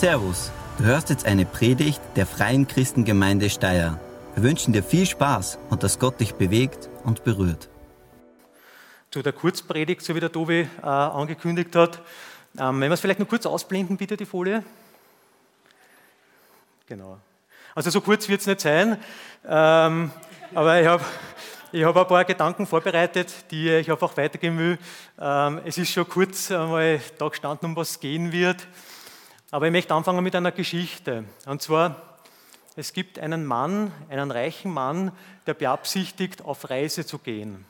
Servus, 0.00 0.50
du 0.78 0.84
hörst 0.84 1.10
jetzt 1.10 1.26
eine 1.26 1.44
Predigt 1.44 2.00
der 2.16 2.24
Freien 2.24 2.66
Christengemeinde 2.66 3.50
Steyr. 3.50 4.00
Wir 4.34 4.42
wünschen 4.42 4.72
dir 4.72 4.82
viel 4.82 5.04
Spaß 5.04 5.58
und 5.68 5.82
dass 5.82 5.98
Gott 5.98 6.18
dich 6.20 6.36
bewegt 6.36 6.88
und 7.04 7.22
berührt. 7.22 7.68
Zu 9.10 9.20
der 9.20 9.34
Kurzpredigt, 9.34 10.00
so 10.00 10.14
wie 10.14 10.20
der 10.20 10.32
Tobi 10.32 10.66
äh, 10.82 10.86
angekündigt 10.86 11.76
hat. 11.76 12.00
Ähm, 12.58 12.80
wenn 12.80 12.88
wir 12.88 12.92
es 12.92 13.00
vielleicht 13.00 13.20
noch 13.20 13.28
kurz 13.28 13.44
ausblenden, 13.44 13.98
bitte 13.98 14.16
die 14.16 14.24
Folie. 14.24 14.64
Genau. 16.86 17.18
Also 17.74 17.90
so 17.90 18.00
kurz 18.00 18.26
wird 18.26 18.40
es 18.40 18.46
nicht 18.46 18.62
sein, 18.62 18.96
ähm, 19.46 20.10
aber 20.54 20.80
ich 20.80 20.86
habe 20.86 21.04
ich 21.72 21.84
hab 21.84 21.94
ein 21.94 22.06
paar 22.06 22.24
Gedanken 22.24 22.66
vorbereitet, 22.66 23.50
die 23.50 23.68
ich 23.68 23.90
einfach 23.90 24.16
weitergeben 24.16 24.58
will. 24.58 24.78
Ähm, 25.20 25.60
es 25.66 25.76
ist 25.76 25.92
schon 25.92 26.08
kurz 26.08 26.50
einmal 26.50 27.02
da 27.18 27.28
gestanden, 27.28 27.68
um 27.68 27.76
was 27.76 27.90
es 27.90 28.00
gehen 28.00 28.32
wird. 28.32 28.66
Aber 29.52 29.66
ich 29.66 29.72
möchte 29.72 29.94
anfangen 29.94 30.22
mit 30.22 30.36
einer 30.36 30.52
Geschichte. 30.52 31.24
Und 31.44 31.60
zwar, 31.60 32.20
es 32.76 32.92
gibt 32.92 33.18
einen 33.18 33.44
Mann, 33.44 33.92
einen 34.08 34.30
reichen 34.30 34.72
Mann, 34.72 35.10
der 35.46 35.54
beabsichtigt, 35.54 36.42
auf 36.42 36.70
Reise 36.70 37.04
zu 37.04 37.18
gehen. 37.18 37.64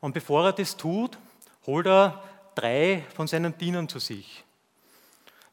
Und 0.00 0.12
bevor 0.12 0.44
er 0.44 0.52
das 0.52 0.76
tut, 0.76 1.16
holt 1.64 1.86
er 1.86 2.22
drei 2.54 3.04
von 3.14 3.26
seinen 3.26 3.56
Dienern 3.56 3.88
zu 3.88 3.98
sich. 3.98 4.44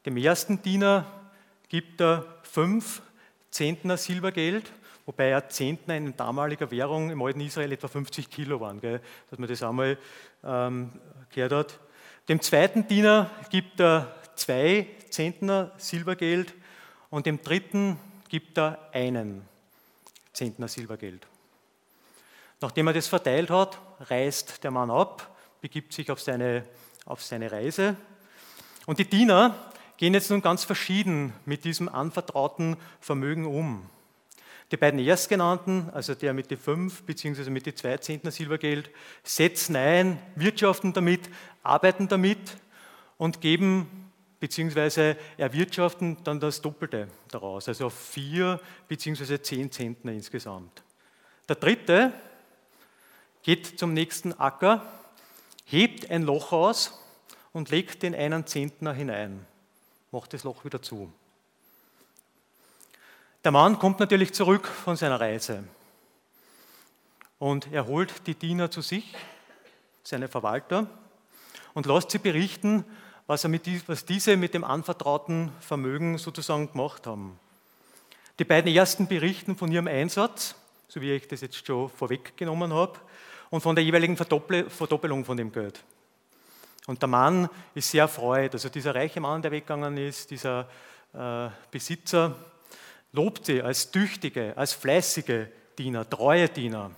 Dem 0.04 0.18
ersten 0.18 0.60
Diener 0.60 1.06
gibt 1.70 2.02
er 2.02 2.26
fünf 2.42 3.00
Zentner 3.50 3.96
Silbergeld, 3.96 4.70
wobei 5.06 5.30
er 5.30 5.48
Zentner 5.48 5.96
in 5.96 6.14
damaliger 6.18 6.70
Währung 6.70 7.08
im 7.08 7.22
alten 7.22 7.40
Israel 7.40 7.72
etwa 7.72 7.88
50 7.88 8.28
Kilo 8.28 8.60
waren, 8.60 8.80
gell, 8.82 9.00
dass 9.30 9.38
man 9.38 9.48
das 9.48 9.62
einmal 9.62 9.96
ähm, 10.44 10.92
gehört 11.30 11.52
hat. 11.52 11.80
Dem 12.28 12.42
zweiten 12.42 12.86
Diener 12.86 13.30
gibt 13.50 13.80
er 13.80 14.14
zwei 14.36 14.86
Zentner 15.10 15.72
Silbergeld 15.78 16.54
und 17.10 17.26
dem 17.26 17.42
dritten 17.42 17.98
gibt 18.28 18.58
er 18.58 18.90
einen 18.92 19.42
Zentner 20.32 20.68
Silbergeld. 20.68 21.26
Nachdem 22.60 22.88
er 22.88 22.92
das 22.92 23.06
verteilt 23.06 23.50
hat, 23.50 23.78
reist 24.00 24.64
der 24.64 24.70
Mann 24.70 24.90
ab, 24.90 25.36
begibt 25.60 25.92
sich 25.92 26.10
auf 26.10 26.20
seine, 26.20 26.64
auf 27.04 27.22
seine 27.22 27.50
Reise. 27.50 27.96
Und 28.86 28.98
die 28.98 29.08
Diener 29.08 29.54
gehen 29.96 30.14
jetzt 30.14 30.30
nun 30.30 30.42
ganz 30.42 30.64
verschieden 30.64 31.32
mit 31.44 31.64
diesem 31.64 31.88
anvertrauten 31.88 32.76
Vermögen 33.00 33.46
um. 33.46 33.88
Die 34.70 34.76
beiden 34.76 35.00
Erstgenannten, 35.00 35.88
also 35.94 36.14
der 36.14 36.34
mit 36.34 36.50
den 36.50 36.58
fünf 36.58 37.02
bzw. 37.04 37.48
mit 37.48 37.64
den 37.64 37.74
zwei 37.74 37.96
Zentner 37.96 38.30
Silbergeld, 38.30 38.90
setzen 39.22 39.76
ein, 39.76 40.18
wirtschaften 40.34 40.92
damit, 40.92 41.30
arbeiten 41.62 42.06
damit 42.08 42.38
und 43.16 43.40
geben 43.40 43.97
beziehungsweise 44.40 45.16
erwirtschaften 45.36 46.18
dann 46.24 46.40
das 46.40 46.60
Doppelte 46.60 47.08
daraus, 47.30 47.68
also 47.68 47.86
auf 47.86 47.94
vier 47.94 48.60
beziehungsweise 48.86 49.40
zehn 49.42 49.70
Zentner 49.70 50.12
insgesamt. 50.12 50.82
Der 51.48 51.56
dritte 51.56 52.12
geht 53.42 53.78
zum 53.78 53.94
nächsten 53.94 54.32
Acker, 54.34 54.84
hebt 55.64 56.10
ein 56.10 56.22
Loch 56.22 56.52
aus 56.52 57.00
und 57.52 57.70
legt 57.70 58.02
den 58.02 58.14
einen 58.14 58.46
Zentner 58.46 58.92
hinein, 58.92 59.46
macht 60.12 60.32
das 60.34 60.44
Loch 60.44 60.64
wieder 60.64 60.82
zu. 60.82 61.12
Der 63.44 63.52
Mann 63.52 63.78
kommt 63.78 64.00
natürlich 64.00 64.34
zurück 64.34 64.66
von 64.66 64.96
seiner 64.96 65.20
Reise 65.20 65.64
und 67.38 67.72
er 67.72 67.86
holt 67.86 68.26
die 68.26 68.34
Diener 68.34 68.70
zu 68.70 68.80
sich, 68.80 69.14
seine 70.02 70.28
Verwalter, 70.28 70.88
und 71.74 71.86
lässt 71.86 72.10
sie 72.10 72.18
berichten, 72.18 72.84
was, 73.28 73.44
er 73.44 73.50
mit, 73.50 73.88
was 73.88 74.04
diese 74.04 74.36
mit 74.36 74.54
dem 74.54 74.64
anvertrauten 74.64 75.52
Vermögen 75.60 76.18
sozusagen 76.18 76.72
gemacht 76.72 77.06
haben. 77.06 77.38
Die 78.38 78.44
beiden 78.44 78.74
ersten 78.74 79.06
berichten 79.06 79.54
von 79.54 79.70
ihrem 79.70 79.86
Einsatz, 79.86 80.54
so 80.88 81.00
wie 81.00 81.12
ich 81.12 81.28
das 81.28 81.42
jetzt 81.42 81.64
schon 81.64 81.90
vorweggenommen 81.90 82.72
habe, 82.72 82.98
und 83.50 83.60
von 83.60 83.76
der 83.76 83.84
jeweiligen 83.84 84.16
Verdoppelung 84.16 85.24
von 85.24 85.36
dem 85.36 85.52
Geld. 85.52 85.84
Und 86.86 87.02
der 87.02 87.08
Mann 87.08 87.50
ist 87.74 87.90
sehr 87.90 88.02
erfreut. 88.02 88.54
Also 88.54 88.70
dieser 88.70 88.94
reiche 88.94 89.20
Mann, 89.20 89.42
der 89.42 89.50
weggegangen 89.50 89.98
ist, 89.98 90.30
dieser 90.30 90.66
äh, 91.12 91.50
Besitzer, 91.70 92.34
lobt 93.12 93.44
sie 93.44 93.60
als 93.60 93.90
tüchtige, 93.90 94.56
als 94.56 94.72
fleißige 94.72 95.48
Diener, 95.76 96.08
treue 96.08 96.48
Diener 96.48 96.90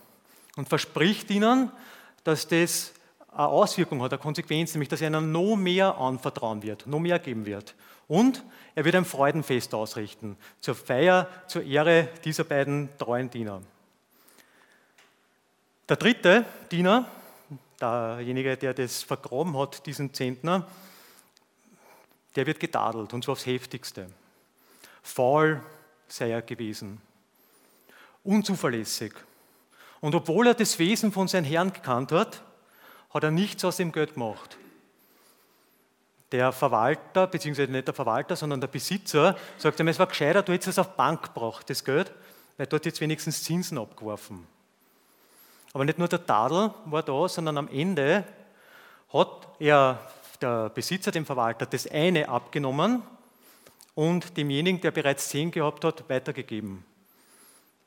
und 0.57 0.69
verspricht 0.69 1.29
ihnen, 1.31 1.73
dass 2.23 2.47
das 2.47 2.93
eine 3.33 3.47
Auswirkung 3.47 4.03
hat, 4.03 4.13
eine 4.13 4.21
Konsequenz, 4.21 4.75
nämlich 4.75 4.89
dass 4.89 5.01
er 5.01 5.09
ihnen 5.09 5.33
noch 5.33 5.57
mehr 5.57 5.97
anvertrauen 5.97 6.63
wird, 6.63 6.87
noch 6.87 6.99
mehr 6.99 7.19
geben 7.19 7.47
wird. 7.47 7.75
Und 8.09 8.45
er 8.75 8.85
wird 8.85 8.97
ein 8.97 9.05
Freudenfest 9.05 9.73
ausrichten, 9.73 10.37
zur 10.61 10.75
Feier, 10.75 11.29
zur 11.47 11.63
Ehre 11.63 12.09
dieser 12.25 12.45
beiden 12.45 12.89
treuen 12.99 13.31
Diener. 13.31 13.63
Der 15.89 15.97
dritte 15.97 16.45
Diener, 16.71 17.09
derjenige, 17.81 18.57
der 18.57 18.75
das 18.75 19.03
vergraben 19.03 19.57
hat, 19.57 19.87
diesen 19.87 20.13
Zentner, 20.13 20.67
der 22.37 22.47
wird 22.47 22.61
getadelt, 22.61 23.13
und 23.13 23.25
zwar 23.25 23.33
aufs 23.33 23.47
Heftigste. 23.47 24.09
Faul 25.03 25.63
sei 26.09 26.31
er 26.31 26.43
gewesen, 26.43 27.01
unzuverlässig. 28.25 29.13
Und 30.01 30.15
obwohl 30.15 30.49
er 30.49 30.55
das 30.55 30.79
Wesen 30.79 31.13
von 31.13 31.29
seinem 31.29 31.45
Herrn 31.45 31.73
gekannt 31.73 32.13
hat, 32.13 32.43
hat 33.13 33.25
er 33.25 33.31
nichts 33.31 33.65
aus 33.65 33.77
dem 33.77 33.93
Geld 33.93 34.15
gemacht. 34.15 34.57
Der 36.33 36.53
Verwalter, 36.53 37.27
beziehungsweise 37.27 37.73
nicht 37.73 37.89
der 37.89 37.95
Verwalter, 37.95 38.37
sondern 38.37 38.61
der 38.61 38.69
Besitzer, 38.69 39.37
sagt 39.59 39.81
ihm, 39.81 39.89
es 39.89 39.99
war 39.99 40.07
gescheiter, 40.07 40.43
du 40.43 40.53
hättest 40.53 40.69
es 40.69 40.79
auf 40.79 40.97
Bank 40.97 41.35
gebracht, 41.35 41.69
das 41.69 41.85
Geld, 41.85 42.13
weil 42.57 42.67
dort 42.67 42.87
jetzt 42.87 43.01
wenigstens 43.01 43.43
Zinsen 43.43 43.79
abgeworfen. 43.79 44.47
Aber 45.73 45.85
nicht 45.85 45.99
nur 45.99 46.09
der 46.09 46.25
Tadel 46.25 46.73
war 46.85 47.03
da, 47.03 47.29
sondern 47.29 47.59
am 47.59 47.69
Ende 47.69 48.25
hat 49.13 49.49
er, 49.59 49.99
der 50.41 50.69
Besitzer, 50.71 51.11
dem 51.11 51.27
Verwalter, 51.27 51.67
das 51.67 51.87
eine 51.87 52.29
abgenommen 52.29 53.03
und 53.95 54.37
demjenigen, 54.37 54.81
der 54.81 54.91
bereits 54.91 55.29
zehn 55.29 55.51
gehabt 55.51 55.85
hat, 55.85 56.09
weitergegeben. 56.09 56.85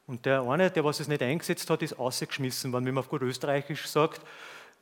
Und 0.05 0.25
der 0.25 0.41
eine, 0.41 0.69
der 0.69 0.83
was 0.83 0.99
es 0.99 1.07
nicht 1.07 1.21
eingesetzt 1.21 1.69
hat, 1.69 1.81
ist 1.81 1.97
ausgeschmissen 1.97 2.73
worden, 2.73 2.85
wie 2.85 2.91
man 2.91 3.03
auf 3.03 3.09
gut 3.09 3.21
Österreichisch 3.21 3.87
sagt, 3.87 4.21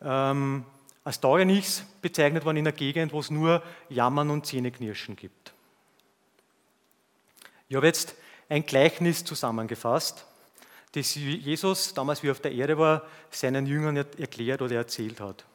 ähm, 0.03 0.65
als 1.03 1.19
Taugenichts 1.19 1.83
bezeichnet 2.01 2.45
worden 2.45 2.57
in 2.57 2.67
einer 2.67 2.75
Gegend, 2.75 3.13
wo 3.13 3.19
es 3.19 3.29
nur 3.29 3.63
Jammern 3.89 4.29
und 4.29 4.45
Zähneknirschen 4.45 5.15
gibt. 5.15 5.53
Ich 7.69 7.75
habe 7.75 7.87
jetzt 7.87 8.15
ein 8.49 8.65
Gleichnis 8.65 9.23
zusammengefasst, 9.23 10.25
das 10.93 11.15
Jesus 11.15 11.93
damals, 11.93 12.21
wie 12.21 12.27
er 12.27 12.31
auf 12.31 12.41
der 12.41 12.51
Erde 12.51 12.77
war, 12.77 13.03
seinen 13.29 13.65
Jüngern 13.65 13.95
erklärt 13.95 14.61
oder 14.61 14.75
erzählt 14.75 15.21
hat. 15.21 15.45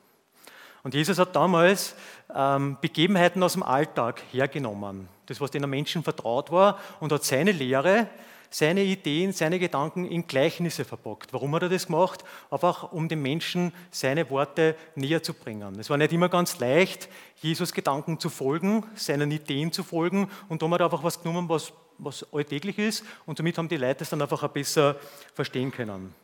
Und 0.83 0.95
Jesus 0.95 1.19
hat 1.19 1.37
damals 1.37 1.95
ähm, 2.34 2.78
Begebenheiten 2.81 3.43
aus 3.43 3.53
dem 3.53 3.63
Alltag 3.63 4.23
hergenommen, 4.33 5.09
das, 5.27 5.41
was 5.41 5.51
den 5.51 5.69
Menschen 5.69 6.03
vertraut 6.03 6.51
war, 6.51 6.81
und 7.01 7.13
hat 7.13 7.25
seine 7.25 7.53
Lehre 7.53 8.09
seine 8.51 8.83
Ideen, 8.83 9.33
seine 9.33 9.59
Gedanken 9.59 10.07
in 10.07 10.27
Gleichnisse 10.27 10.84
verpackt. 10.84 11.33
Warum 11.33 11.55
hat 11.55 11.62
er 11.62 11.69
das 11.69 11.87
gemacht? 11.87 12.25
Einfach 12.51 12.93
um 12.93 13.09
den 13.09 13.23
Menschen 13.23 13.73
seine 13.91 14.29
Worte 14.31 14.77
näher 14.95 15.23
zu 15.23 15.34
bringen. 15.34 15.79
Es 15.79 15.91
war 15.91 15.97
nicht 15.97 16.12
immer 16.12 16.29
ganz 16.29 16.59
leicht, 16.59 17.09
Jesus 17.43 17.73
Gedanken 17.73 18.19
zu 18.19 18.29
folgen, 18.31 18.84
seinen 18.95 19.31
Ideen 19.31 19.73
zu 19.73 19.83
folgen 19.83 20.31
und 20.49 20.62
da 20.62 20.71
hat 20.71 20.81
er 20.81 20.87
einfach 20.87 21.03
was 21.03 21.23
genommen, 21.23 21.49
was, 21.49 21.73
was 21.99 22.27
alltäglich 22.33 22.79
ist 22.79 23.05
und 23.27 23.37
somit 23.37 23.59
haben 23.59 23.69
die 23.69 23.77
Leute 23.77 24.05
es 24.05 24.11
dann 24.11 24.23
einfach 24.23 24.43
auch 24.43 24.49
besser 24.49 24.97
verstehen 25.34 25.71
können. 25.71 26.15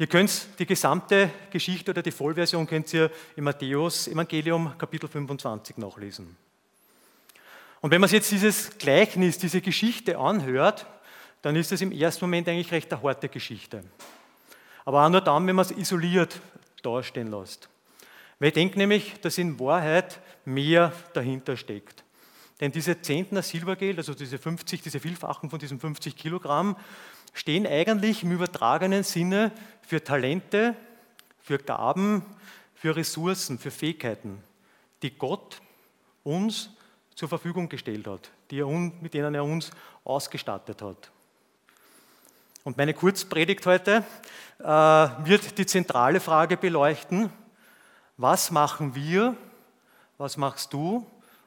Ihr 0.00 0.06
könnt 0.06 0.58
die 0.58 0.64
gesamte 0.64 1.30
Geschichte 1.50 1.90
oder 1.90 2.02
die 2.02 2.10
Vollversion 2.10 2.66
könnt 2.66 2.92
ihr 2.94 3.10
im 3.36 3.44
Matthäus 3.44 4.08
Evangelium 4.08 4.72
Kapitel 4.78 5.08
25 5.08 5.76
nachlesen. 5.76 6.36
Und 7.82 7.90
wenn 7.90 8.00
man 8.00 8.08
sich 8.08 8.16
jetzt 8.16 8.30
dieses 8.30 8.78
Gleichnis, 8.78 9.36
diese 9.36 9.60
Geschichte 9.60 10.18
anhört, 10.18 10.86
dann 11.42 11.56
ist 11.56 11.72
es 11.72 11.80
im 11.80 11.92
ersten 11.92 12.24
Moment 12.24 12.48
eigentlich 12.48 12.72
recht 12.72 12.92
eine 12.92 13.02
harte 13.02 13.28
Geschichte. 13.28 13.82
Aber 14.84 15.04
auch 15.04 15.08
nur 15.10 15.20
dann, 15.20 15.46
wenn 15.46 15.56
man 15.56 15.64
es 15.64 15.70
isoliert 15.70 16.40
dastehen 16.82 17.30
lässt. 17.30 17.68
Weil 18.38 18.48
ich 18.48 18.54
denke 18.54 18.78
nämlich, 18.78 19.20
dass 19.20 19.38
in 19.38 19.58
Wahrheit 19.60 20.20
mehr 20.44 20.92
dahinter 21.12 21.56
steckt. 21.56 22.04
Denn 22.60 22.72
diese 22.72 23.00
Zentner 23.00 23.42
Silbergeld, 23.42 23.98
also 23.98 24.14
diese 24.14 24.38
50, 24.38 24.82
diese 24.82 25.00
Vielfachen 25.00 25.48
von 25.48 25.58
diesen 25.58 25.80
50 25.80 26.16
Kilogramm, 26.16 26.76
stehen 27.32 27.66
eigentlich 27.66 28.22
im 28.22 28.32
übertragenen 28.32 29.02
Sinne 29.02 29.52
für 29.82 30.02
Talente, 30.02 30.74
für 31.38 31.58
Gaben, 31.58 32.24
für 32.74 32.96
Ressourcen, 32.96 33.58
für 33.58 33.70
Fähigkeiten, 33.70 34.42
die 35.02 35.10
Gott 35.10 35.60
uns 36.22 36.70
zur 37.14 37.28
Verfügung 37.28 37.68
gestellt 37.68 38.06
hat, 38.06 38.30
die 38.50 38.60
er, 38.60 38.66
mit 38.66 39.14
denen 39.14 39.34
er 39.34 39.44
uns 39.44 39.70
ausgestattet 40.04 40.82
hat. 40.82 41.10
Und 42.62 42.76
meine 42.76 42.92
Kurzpredigt 42.92 43.64
heute 43.64 44.04
äh, 44.58 44.64
wird 44.64 45.56
die 45.56 45.64
zentrale 45.64 46.20
Frage 46.20 46.58
beleuchten, 46.58 47.32
was 48.18 48.50
machen 48.50 48.94
wir, 48.94 49.34
was 50.18 50.36
machst 50.36 50.74
du 50.74 51.06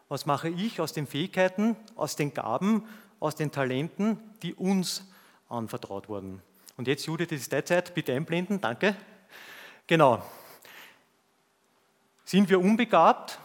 Was 0.10 0.26
mache 0.26 0.50
ich 0.50 0.80
aus 0.80 0.94
den 0.94 1.08
Fähigkeiten, 1.08 1.76
aus 1.96 2.16
den 2.16 2.34
Gaben, 2.34 2.88
aus 3.20 3.36
den 3.36 3.52
Talenten, 3.52 4.20
die 4.44 4.54
uns 4.54 5.08
anvertraut 5.50 6.10
wurden? 6.10 6.42
Und 6.78 6.88
jetzt, 6.88 7.06
Judith, 7.06 7.32
ist 7.32 7.52
deine 7.52 7.84
bitte 7.94 8.14
einblenden, 8.14 8.62
danke. 8.62 8.96
Genau. 9.88 10.24
Sind 12.26 12.50
wir 12.50 12.60
unbegabt? 12.60 13.40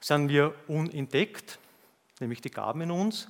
Sind 0.00 0.28
wir 0.28 0.54
unentdeckt, 0.66 1.58
nämlich 2.18 2.40
die 2.40 2.50
Gaben 2.50 2.80
in 2.80 2.90
uns? 2.90 3.28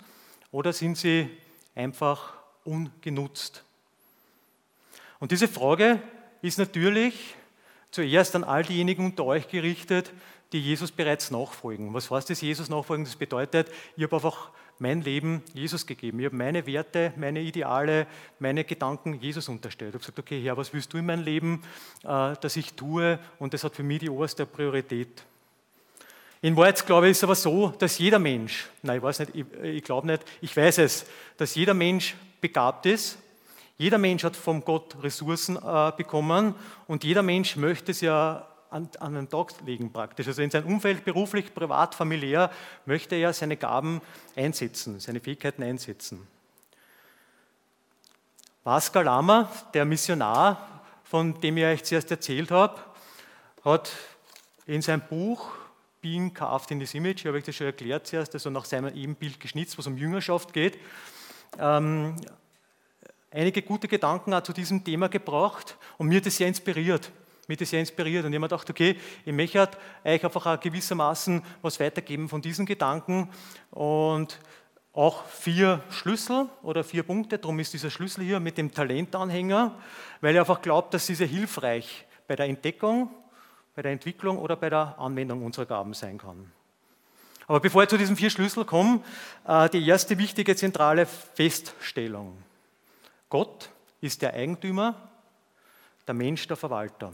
Oder 0.51 0.73
sind 0.73 0.97
sie 0.97 1.29
einfach 1.75 2.42
ungenutzt? 2.65 3.65
Und 5.19 5.31
diese 5.31 5.49
Frage 5.49 6.01
ist 6.43 6.59
natürlich 6.59 7.37
zuerst 7.91 8.35
an 8.35 8.45
all 8.45 8.65
diejenigen 8.65 9.05
unter 9.05 9.25
euch 9.25 9.49
gerichtet, 9.49 10.13
die 10.53 10.61
Jesus 10.61 10.91
bereits 10.91 11.31
nachfolgen. 11.31 11.95
Was 11.95 12.11
heißt 12.11 12.31
das, 12.31 12.41
Jesus 12.41 12.69
nachfolgen? 12.69 13.05
Das 13.05 13.17
bedeutet, 13.17 13.71
ich 13.97 14.03
habe 14.03 14.17
einfach 14.17 14.51
mein 14.79 15.01
Leben 15.01 15.43
Jesus 15.55 15.87
gegeben. 15.87 16.19
Ich 16.19 16.27
habe 16.27 16.37
meine 16.37 16.67
Werte, 16.67 17.13
meine 17.17 17.41
Ideale, 17.41 18.07
meine 18.39 18.65
Gedanken 18.65 19.15
Jesus 19.21 19.49
unterstellt. 19.49 19.91
Ich 19.91 19.95
habe 19.95 20.01
gesagt, 20.01 20.19
okay, 20.19 20.43
Herr, 20.43 20.57
was 20.57 20.73
willst 20.73 20.93
du 20.93 20.99
in 20.99 21.07
meinem 21.07 21.25
Leben, 21.25 21.63
äh, 22.03 22.35
dass 22.41 22.57
ich 22.57 22.75
tue? 22.75 23.19
Und 23.39 23.55
das 23.55 23.65
hat 23.65 23.77
für 23.77 23.83
mich 23.83 24.01
die 24.01 24.11
oberste 24.11 24.45
Priorität. 24.45 25.25
In 26.41 26.57
Wahrheit 26.57 26.85
glaube 26.85 27.07
ich, 27.07 27.13
ist 27.13 27.19
es 27.19 27.25
aber 27.25 27.37
so, 27.37 27.69
dass 27.79 27.99
jeder 27.99 28.19
Mensch, 28.19 28.69
nein, 28.83 28.97
ich 28.97 29.03
weiß 29.03 29.21
nicht, 29.21 29.35
ich, 29.35 29.47
ich 29.63 29.85
glaube 29.85 30.09
nicht, 30.09 30.25
ich 30.41 30.57
weiß 30.57 30.79
es, 30.79 31.07
dass 31.37 31.55
jeder 31.55 31.75
Mensch 31.75 32.17
begabt 32.43 32.85
ist. 32.85 33.17
Jeder 33.79 33.97
Mensch 33.97 34.23
hat 34.23 34.37
vom 34.37 34.63
Gott 34.63 35.03
Ressourcen 35.03 35.57
äh, 35.57 35.93
bekommen 35.97 36.55
und 36.87 37.05
jeder 37.05 37.23
Mensch 37.23 37.57
möchte 37.57 37.93
es 37.93 38.03
ja 38.03 38.47
an, 38.69 38.89
an 39.01 39.15
den 39.15 39.29
Tag 39.29 39.55
legen 39.65 39.93
praktisch. 39.93 40.27
Also 40.27 40.43
in 40.43 40.51
sein 40.51 40.65
Umfeld, 40.65 41.05
beruflich, 41.05 41.55
privat, 41.55 41.95
familiär, 41.95 42.51
möchte 42.85 43.17
er 43.17 43.33
seine 43.33 43.57
Gaben 43.57 44.03
einsetzen, 44.37 45.01
seine 45.01 45.21
Fähigkeiten 45.21 45.63
einsetzen. 45.63 46.27
Pascal 48.65 49.05
Lama, 49.05 49.51
der 49.75 49.85
Missionar, 49.85 50.83
von 51.05 51.41
dem 51.41 51.57
ich 51.57 51.65
euch 51.65 51.85
zuerst 51.85 52.11
erzählt 52.11 52.51
habe, 52.51 52.81
hat 53.65 53.91
in 54.67 54.83
seinem 54.83 55.03
Buch 55.03 55.51
Being 56.01 56.33
Carved 56.33 56.71
in 56.71 56.81
this 56.81 56.95
Image, 56.95 57.25
habe 57.27 57.39
ich 57.39 57.45
das 57.45 57.57
schon 57.57 57.67
erklärt 57.67 58.07
zuerst, 58.07 58.35
also 58.35 58.51
nach 58.51 58.65
seinem 58.65 58.95
Ebenbild 58.95 59.39
geschnitzt, 59.41 59.79
was 59.79 59.87
um 59.87 59.97
Jüngerschaft 59.97 60.53
geht, 60.53 60.79
ähm, 61.59 62.17
einige 63.31 63.63
gute 63.63 63.89
Gedanken 63.89 64.35
auch 64.35 64.43
zu 64.43 64.53
diesem 64.53 64.85
Thema 64.85 65.09
gebracht 65.09 65.77
und 65.99 66.09
mir 66.09 66.21
das 66.21 66.37
sehr 66.37 66.49
inspiriert 66.49 67.13
mich 67.53 67.59
das 67.59 67.71
sehr 67.71 67.81
inspiriert. 67.81 68.25
Und 68.25 68.33
ich 68.33 68.37
habe 68.37 68.41
mir 68.41 68.49
gedacht, 68.49 68.71
okay, 68.71 68.97
ich 69.25 69.33
möchte 69.33 69.59
halt 69.59 69.77
euch 70.05 70.25
einfach 70.25 70.47
auch 70.47 70.61
gewissermaßen 70.61 71.43
was 71.61 71.79
weitergeben 71.81 72.29
von 72.29 72.41
diesen 72.41 72.67
Gedanken. 72.67 73.29
Und 73.71 74.39
auch 74.93 75.25
vier 75.27 75.83
Schlüssel 75.91 76.49
oder 76.63 76.85
vier 76.85 77.03
Punkte, 77.03 77.39
darum 77.39 77.59
ist 77.59 77.73
dieser 77.73 77.91
Schlüssel 77.91 78.25
hier 78.25 78.41
mit 78.41 78.59
dem 78.59 78.73
Talentanhänger, 78.73 79.75
weil 80.21 80.35
ich 80.35 80.41
einfach 80.41 80.61
glaube, 80.61 80.89
dass 80.91 81.07
sie 81.07 81.15
sehr 81.15 81.27
hilfreich 81.27 82.07
bei 82.27 82.37
der 82.37 82.47
Entdeckung, 82.47 83.11
bei 83.75 83.83
der 83.83 83.93
Entwicklung 83.93 84.39
oder 84.39 84.57
bei 84.57 84.69
der 84.69 84.99
Anwendung 84.99 85.45
unserer 85.45 85.67
Gaben 85.67 85.95
sein 85.95 86.19
kann. 86.19 86.53
Aber 87.47 87.61
bevor 87.61 87.83
ich 87.83 87.89
zu 87.89 87.99
diesen 87.99 88.17
vier 88.17 88.31
Schlüsseln 88.31 88.67
komme, 88.67 89.01
äh, 89.47 89.69
die 89.69 89.87
erste 89.87 90.19
wichtige 90.19 90.55
zentrale 90.57 91.07
Feststellung. 91.07 92.37
Gott 93.29 93.71
ist 94.01 94.23
der 94.23 94.35
Eigentümer, 94.35 94.95
der 96.07 96.15
Mensch 96.15 96.47
der 96.47 96.57
Verwalter. 96.57 97.13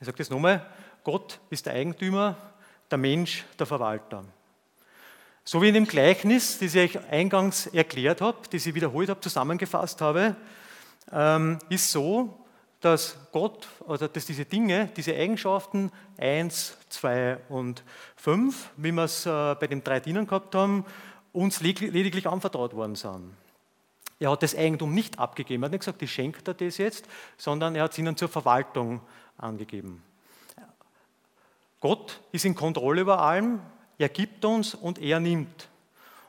Ich 0.00 0.06
sage 0.06 0.18
das 0.18 0.30
nochmal, 0.30 0.64
Gott 1.04 1.38
ist 1.50 1.66
der 1.66 1.74
Eigentümer, 1.74 2.36
der 2.90 2.98
Mensch 2.98 3.44
der 3.58 3.66
Verwalter. 3.66 4.24
So 5.44 5.62
wie 5.62 5.68
in 5.68 5.74
dem 5.74 5.86
Gleichnis, 5.86 6.58
das 6.58 6.74
ich 6.74 6.96
euch 6.96 7.04
eingangs 7.08 7.68
erklärt 7.68 8.20
habe, 8.20 8.38
das 8.50 8.66
ich 8.66 8.74
wiederholt 8.74 9.08
habe, 9.08 9.20
zusammengefasst 9.20 10.00
habe, 10.00 10.36
ähm, 11.12 11.58
ist 11.68 11.90
so, 11.90 12.45
dass 12.86 13.16
Gott 13.32 13.66
oder 13.80 14.08
dass 14.08 14.26
diese 14.26 14.44
Dinge, 14.44 14.88
diese 14.96 15.14
Eigenschaften 15.14 15.90
1, 16.18 16.76
2 16.88 17.38
und 17.48 17.82
5, 18.16 18.70
wie 18.76 18.92
wir 18.92 19.04
es 19.04 19.26
äh, 19.26 19.56
bei 19.58 19.66
den 19.66 19.82
drei 19.82 20.00
Dienern 20.00 20.26
gehabt 20.26 20.54
haben, 20.54 20.84
uns 21.32 21.60
lediglich 21.60 22.26
anvertraut 22.26 22.74
worden 22.74 22.94
sind. 22.94 23.34
Er 24.18 24.30
hat 24.30 24.42
das 24.42 24.56
Eigentum 24.56 24.94
nicht 24.94 25.18
abgegeben, 25.18 25.62
er 25.62 25.66
hat 25.66 25.72
nicht 25.72 25.80
gesagt, 25.80 26.00
ich 26.00 26.12
schenke 26.12 26.42
dir 26.42 26.54
das 26.54 26.78
jetzt, 26.78 27.06
sondern 27.36 27.74
er 27.74 27.82
hat 27.82 27.92
es 27.92 27.98
ihnen 27.98 28.16
zur 28.16 28.28
Verwaltung 28.28 29.00
angegeben. 29.36 30.02
Gott 31.80 32.20
ist 32.32 32.44
in 32.44 32.54
Kontrolle 32.54 33.02
über 33.02 33.20
allem, 33.20 33.60
er 33.98 34.08
gibt 34.08 34.44
uns 34.44 34.74
und 34.74 34.98
er 34.98 35.20
nimmt. 35.20 35.68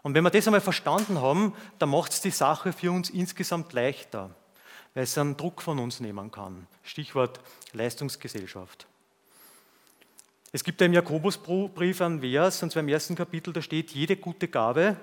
Und 0.01 0.13
wenn 0.13 0.24
wir 0.24 0.30
das 0.31 0.48
einmal 0.48 0.62
verstanden 0.62 1.21
haben, 1.21 1.54
dann 1.80 1.89
macht 1.89 2.12
es 2.12 2.21
die 2.21 2.31
Sache 2.31 2.74
für 2.74 2.92
uns 2.92 3.09
insgesamt 3.09 3.74
leichter, 3.74 4.31
weil 4.97 5.03
es 5.03 5.15
einen 5.15 5.38
Druck 5.38 5.61
von 5.61 5.77
uns 5.77 5.99
nehmen 5.99 6.31
kann. 6.31 6.65
Stichwort 6.81 7.39
Leistungsgesellschaft. 7.73 8.88
Es 10.51 10.63
gibt 10.63 10.81
im 10.81 10.91
Jakobusbrief 10.91 12.01
einen 12.01 12.19
Vers, 12.19 12.63
und 12.63 12.71
zwar 12.71 12.81
im 12.81 12.89
ersten 12.89 13.13
Kapitel, 13.13 13.53
da 13.53 13.61
steht, 13.61 13.91
jede 13.91 14.17
gute 14.17 14.47
Gabe 14.47 14.97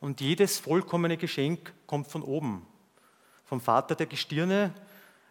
und 0.00 0.20
jedes 0.20 0.58
vollkommene 0.58 1.16
Geschenk 1.16 1.72
kommt 1.86 2.08
von 2.08 2.22
oben, 2.22 2.66
vom 3.44 3.60
Vater 3.60 3.94
der 3.94 4.06
Gestirne, 4.06 4.74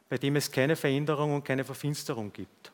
bei 0.07 0.17
dem 0.17 0.37
es 0.37 0.49
keine 0.49 0.77
Veränderung 0.77 1.35
und 1.35 1.43
keine 1.43 1.65
Verfinsterung 1.65 2.31
gibt. 2.31 2.71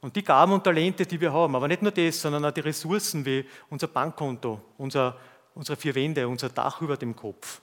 Und 0.00 0.14
die 0.14 0.22
Gaben 0.22 0.52
und 0.52 0.62
Talente, 0.62 1.04
die 1.04 1.20
wir 1.20 1.32
haben, 1.32 1.56
aber 1.56 1.66
nicht 1.66 1.82
nur 1.82 1.90
das, 1.90 2.20
sondern 2.20 2.44
auch 2.44 2.52
die 2.52 2.60
Ressourcen 2.60 3.26
wie 3.26 3.44
unser 3.70 3.88
Bankkonto, 3.88 4.60
unser, 4.78 5.18
unsere 5.56 5.76
vier 5.76 5.96
Wände, 5.96 6.28
unser 6.28 6.48
Dach 6.48 6.80
über 6.80 6.96
dem 6.96 7.16
Kopf, 7.16 7.60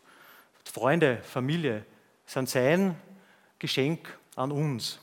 Freunde, 0.66 1.22
Familie, 1.24 1.86
sind 2.34 2.50
sein 2.50 2.96
Geschenk 3.60 4.18
an 4.36 4.52
uns. 4.52 5.00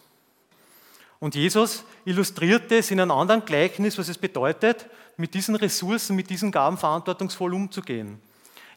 Und 1.21 1.35
Jesus 1.35 1.85
illustriert 2.05 2.73
es 2.73 2.91
in 2.91 3.01
einem 3.01 3.13
anderen 3.13 3.45
Gleichnis, 3.45 3.97
was 3.99 4.09
es 4.09 4.19
bedeutet, 4.19 4.87
mit 5.17 5.35
diesen 5.35 5.55
Ressourcen, 5.55 6.17
mit 6.17 6.31
diesen 6.31 6.51
Gaben 6.51 6.77
verantwortungsvoll 6.77 7.55
umzugehen. 7.55 8.21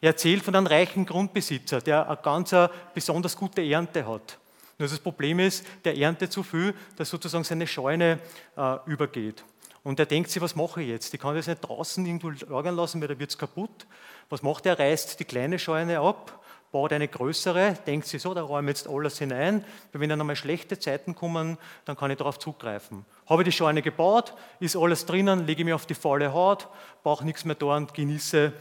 Er 0.00 0.10
erzählt 0.10 0.42
von 0.42 0.54
einem 0.54 0.66
reichen 0.66 1.06
Grundbesitzer, 1.06 1.80
der 1.80 2.06
eine 2.06 2.18
ganz 2.18 2.54
besonders 2.92 3.36
gute 3.36 3.62
Ernte 3.62 4.06
hat. 4.06 4.38
Nur 4.78 4.88
das 4.88 4.98
Problem 4.98 5.38
ist, 5.38 5.64
der 5.84 5.96
erntet 5.96 6.32
zu 6.32 6.42
viel, 6.42 6.74
dass 6.96 7.08
sozusagen 7.08 7.44
seine 7.44 7.66
Scheune 7.66 8.18
äh, 8.56 8.76
übergeht. 8.86 9.44
Und 9.82 9.98
er 9.98 10.06
denkt 10.06 10.30
sich, 10.30 10.42
was 10.42 10.56
mache 10.56 10.82
ich 10.82 10.88
jetzt? 10.88 11.14
Ich 11.14 11.20
kann 11.20 11.34
das 11.34 11.46
nicht 11.46 11.60
draußen 11.60 12.04
irgendwo 12.04 12.30
lagern 12.30 12.74
lassen, 12.76 13.00
weil 13.00 13.08
da 13.08 13.18
wird 13.18 13.30
es 13.30 13.38
kaputt. 13.38 13.86
Was 14.28 14.42
macht 14.42 14.66
er? 14.66 14.78
Er 14.78 14.90
reißt 14.90 15.18
die 15.20 15.24
kleine 15.24 15.58
Scheune 15.58 16.00
ab, 16.00 16.43
baut 16.74 16.92
eine 16.92 17.06
größere, 17.06 17.74
denkt 17.86 18.08
sich 18.08 18.20
so, 18.20 18.34
da 18.34 18.42
räume 18.42 18.68
jetzt 18.68 18.88
alles 18.88 19.16
hinein, 19.20 19.64
weil 19.92 20.00
wenn 20.00 20.10
dann 20.10 20.20
einmal 20.20 20.34
schlechte 20.34 20.76
Zeiten 20.76 21.14
kommen, 21.14 21.56
dann 21.84 21.96
kann 21.96 22.10
ich 22.10 22.18
darauf 22.18 22.40
zugreifen. 22.40 23.04
Habe 23.26 23.42
ich 23.42 23.46
die 23.46 23.52
Scheune 23.52 23.80
gebaut, 23.80 24.34
ist 24.58 24.74
alles 24.74 25.06
drinnen, 25.06 25.46
lege 25.46 25.64
mich 25.64 25.72
auf 25.72 25.86
die 25.86 25.94
faule 25.94 26.32
Haut, 26.32 26.66
brauche 27.04 27.24
nichts 27.24 27.44
mehr 27.44 27.54
da 27.54 27.76
und 27.76 27.94
genieße 27.94 28.52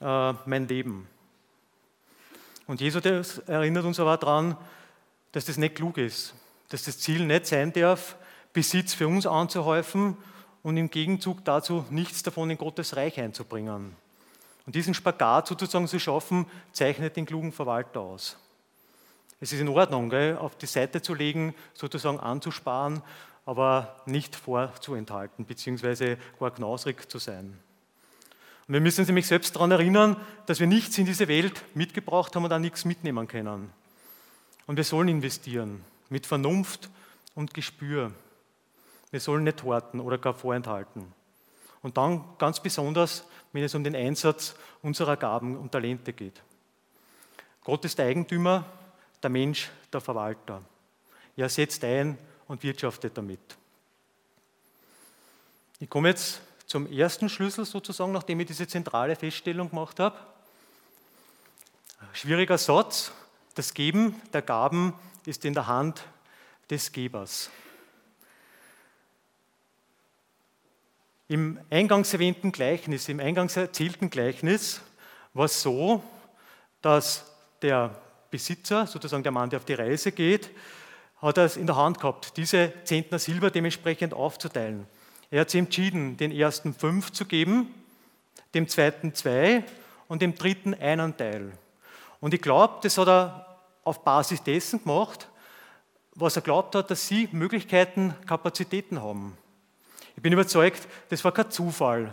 äh, 0.00 0.32
mein 0.44 0.68
Leben. 0.68 1.08
Und 2.68 2.80
Jesus 2.80 3.04
erinnert 3.48 3.84
uns 3.84 3.98
aber 3.98 4.16
daran, 4.16 4.56
dass 5.32 5.46
das 5.46 5.56
nicht 5.56 5.74
klug 5.74 5.98
ist, 5.98 6.34
dass 6.68 6.84
das 6.84 7.00
Ziel 7.00 7.26
nicht 7.26 7.46
sein 7.46 7.72
darf, 7.72 8.14
Besitz 8.52 8.94
für 8.94 9.08
uns 9.08 9.26
anzuhäufen 9.26 10.16
und 10.62 10.76
im 10.76 10.88
Gegenzug 10.88 11.44
dazu 11.44 11.84
nichts 11.90 12.22
davon 12.22 12.48
in 12.48 12.58
Gottes 12.58 12.94
Reich 12.94 13.18
einzubringen. 13.18 13.96
Und 14.66 14.74
diesen 14.74 14.94
Spagat 14.94 15.46
sozusagen 15.46 15.86
zu 15.86 15.98
schaffen, 16.00 16.46
zeichnet 16.72 17.16
den 17.16 17.24
klugen 17.24 17.52
Verwalter 17.52 18.00
aus. 18.00 18.36
Es 19.40 19.52
ist 19.52 19.60
in 19.60 19.68
Ordnung, 19.68 20.10
gell, 20.10 20.36
auf 20.36 20.56
die 20.56 20.66
Seite 20.66 21.00
zu 21.00 21.14
legen, 21.14 21.54
sozusagen 21.74 22.18
anzusparen, 22.18 23.02
aber 23.44 23.94
nicht 24.06 24.34
vorzuenthalten, 24.34 25.46
beziehungsweise 25.46 26.18
gar 26.40 26.50
knausrig 26.50 27.08
zu 27.08 27.18
sein. 27.18 27.58
Und 28.66 28.74
wir 28.74 28.80
müssen 28.80 29.02
uns 29.02 29.08
nämlich 29.08 29.28
selbst 29.28 29.54
daran 29.54 29.70
erinnern, 29.70 30.16
dass 30.46 30.58
wir 30.58 30.66
nichts 30.66 30.98
in 30.98 31.06
diese 31.06 31.28
Welt 31.28 31.62
mitgebracht 31.74 32.34
haben 32.34 32.44
und 32.44 32.52
auch 32.52 32.58
nichts 32.58 32.84
mitnehmen 32.84 33.28
können. 33.28 33.70
Und 34.66 34.76
wir 34.76 34.84
sollen 34.84 35.08
investieren 35.08 35.84
mit 36.08 36.26
Vernunft 36.26 36.90
und 37.36 37.54
Gespür. 37.54 38.10
Wir 39.12 39.20
sollen 39.20 39.44
nicht 39.44 39.62
horten 39.62 40.00
oder 40.00 40.18
gar 40.18 40.34
vorenthalten. 40.34 41.12
Und 41.86 41.96
dann 41.96 42.24
ganz 42.36 42.58
besonders, 42.58 43.22
wenn 43.52 43.62
es 43.62 43.72
um 43.76 43.84
den 43.84 43.94
Einsatz 43.94 44.56
unserer 44.82 45.16
Gaben 45.16 45.56
und 45.56 45.70
Talente 45.70 46.12
geht. 46.12 46.42
Gott 47.62 47.84
ist 47.84 47.96
der 47.96 48.06
Eigentümer, 48.06 48.64
der 49.22 49.30
Mensch 49.30 49.70
der 49.92 50.00
Verwalter. 50.00 50.62
Er 51.36 51.48
setzt 51.48 51.84
ein 51.84 52.18
und 52.48 52.64
wirtschaftet 52.64 53.16
damit. 53.16 53.38
Ich 55.78 55.88
komme 55.88 56.08
jetzt 56.08 56.40
zum 56.66 56.90
ersten 56.90 57.28
Schlüssel 57.28 57.64
sozusagen, 57.64 58.10
nachdem 58.10 58.40
ich 58.40 58.48
diese 58.48 58.66
zentrale 58.66 59.14
Feststellung 59.14 59.70
gemacht 59.70 60.00
habe. 60.00 60.18
Schwieriger 62.14 62.58
Satz, 62.58 63.12
das 63.54 63.72
Geben 63.72 64.20
der 64.32 64.42
Gaben 64.42 64.92
ist 65.24 65.44
in 65.44 65.54
der 65.54 65.68
Hand 65.68 66.02
des 66.68 66.90
Gebers. 66.90 67.48
Im 71.28 71.58
eingangs 71.70 72.12
erwähnten 72.12 72.52
Gleichnis, 72.52 73.08
im 73.08 73.18
eingangs 73.18 73.56
erzählten 73.56 74.10
Gleichnis 74.10 74.80
war 75.34 75.46
es 75.46 75.60
so, 75.60 76.00
dass 76.80 77.32
der 77.62 78.00
Besitzer, 78.30 78.86
sozusagen 78.86 79.24
der 79.24 79.32
Mann, 79.32 79.50
der 79.50 79.58
auf 79.58 79.64
die 79.64 79.74
Reise 79.74 80.12
geht, 80.12 80.50
hat 81.20 81.38
es 81.38 81.56
in 81.56 81.66
der 81.66 81.74
Hand 81.74 81.98
gehabt, 81.98 82.36
diese 82.36 82.72
Zentner 82.84 83.18
Silber 83.18 83.50
dementsprechend 83.50 84.14
aufzuteilen. 84.14 84.86
Er 85.28 85.40
hat 85.40 85.50
sich 85.50 85.58
entschieden, 85.58 86.16
den 86.16 86.30
ersten 86.30 86.72
fünf 86.72 87.10
zu 87.10 87.24
geben, 87.24 87.74
dem 88.54 88.68
zweiten 88.68 89.12
zwei 89.12 89.64
und 90.06 90.22
dem 90.22 90.36
dritten 90.36 90.74
einen 90.74 91.16
Teil. 91.16 91.50
Und 92.20 92.34
ich 92.34 92.40
glaube, 92.42 92.74
das 92.82 92.98
hat 92.98 93.08
er 93.08 93.58
auf 93.82 94.04
Basis 94.04 94.44
dessen 94.44 94.80
gemacht, 94.84 95.28
was 96.14 96.36
er 96.36 96.42
glaubt 96.42 96.76
hat, 96.76 96.88
dass 96.88 97.08
sie 97.08 97.28
Möglichkeiten, 97.32 98.14
Kapazitäten 98.26 99.02
haben. 99.02 99.36
Ich 100.16 100.22
bin 100.22 100.32
überzeugt, 100.32 100.88
das 101.10 101.22
war 101.24 101.32
kein 101.32 101.50
Zufall, 101.50 102.10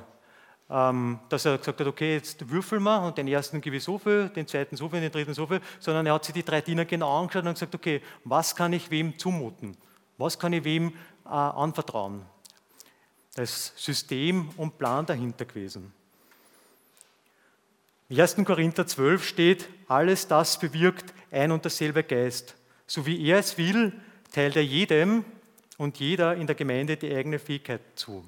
ähm, 0.70 1.20
dass 1.30 1.46
er 1.46 1.58
gesagt 1.58 1.80
hat, 1.80 1.88
okay, 1.88 2.16
jetzt 2.16 2.50
würfeln 2.50 2.84
wir 2.84 3.02
und 3.02 3.18
den 3.18 3.30
ersten 3.30 3.62
gebe 3.62 3.78
ich 3.78 3.84
so 3.84 3.98
viel, 3.98 4.28
den 4.30 4.46
zweiten 4.46 4.76
so 4.76 4.90
viel, 4.90 5.00
den 5.00 5.12
dritten 5.12 5.34
so 5.34 5.48
viel, 5.48 5.62
sondern 5.80 6.06
er 6.06 6.14
hat 6.14 6.26
sich 6.26 6.34
die 6.34 6.44
drei 6.44 6.60
Diener 6.60 6.84
genau 6.84 7.22
angeschaut 7.22 7.46
und 7.46 7.54
gesagt, 7.54 7.74
okay, 7.74 8.02
was 8.26 8.56
kann 8.56 8.74
ich 8.74 8.92
wem 8.92 9.18
zumuten? 9.18 9.78
Was 10.18 10.38
kann 10.38 10.52
ich 10.52 10.66
wem 10.66 10.90
äh, 11.26 11.30
anvertrauen? 11.30 12.24
Das 13.36 13.74
System 13.78 14.50
und 14.58 14.78
Plan 14.78 15.06
dahinter 15.06 15.46
gewesen. 15.46 15.94
Im 18.10 18.20
1. 18.20 18.36
Korinther 18.44 18.86
12 18.86 19.26
steht, 19.26 19.70
alles 19.88 20.28
das 20.28 20.60
bewirkt 20.60 21.14
ein 21.32 21.52
und 21.52 21.64
derselbe 21.64 22.04
Geist. 22.04 22.56
So 22.86 23.06
wie 23.06 23.26
er 23.26 23.40
es 23.40 23.58
will, 23.58 23.94
teilt 24.34 24.58
er 24.58 24.66
jedem 24.66 25.24
und 25.78 26.00
jeder 26.00 26.36
in 26.36 26.48
der 26.48 26.56
Gemeinde 26.56 26.98
die 26.98 27.14
eigene 27.14 27.40
Fähigkeit 27.40 27.82
zu. 27.96 28.24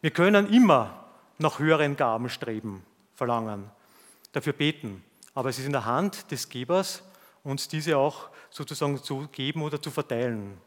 Wir 0.00 0.10
können 0.10 0.52
immer 0.52 1.04
nach 1.38 1.58
höheren 1.58 1.96
Gaben 1.96 2.28
streben, 2.28 2.82
verlangen, 3.14 3.70
dafür 4.32 4.52
beten, 4.52 5.04
aber 5.34 5.48
es 5.48 5.58
ist 5.58 5.66
in 5.66 5.72
der 5.72 5.84
Hand 5.84 6.30
des 6.30 6.48
Gebers, 6.48 7.02
uns 7.42 7.68
diese 7.68 7.96
auch 7.96 8.28
sozusagen 8.50 9.02
zu 9.02 9.28
geben 9.32 9.62
oder 9.62 9.80
zu 9.80 9.90
verteilen. 9.90 10.58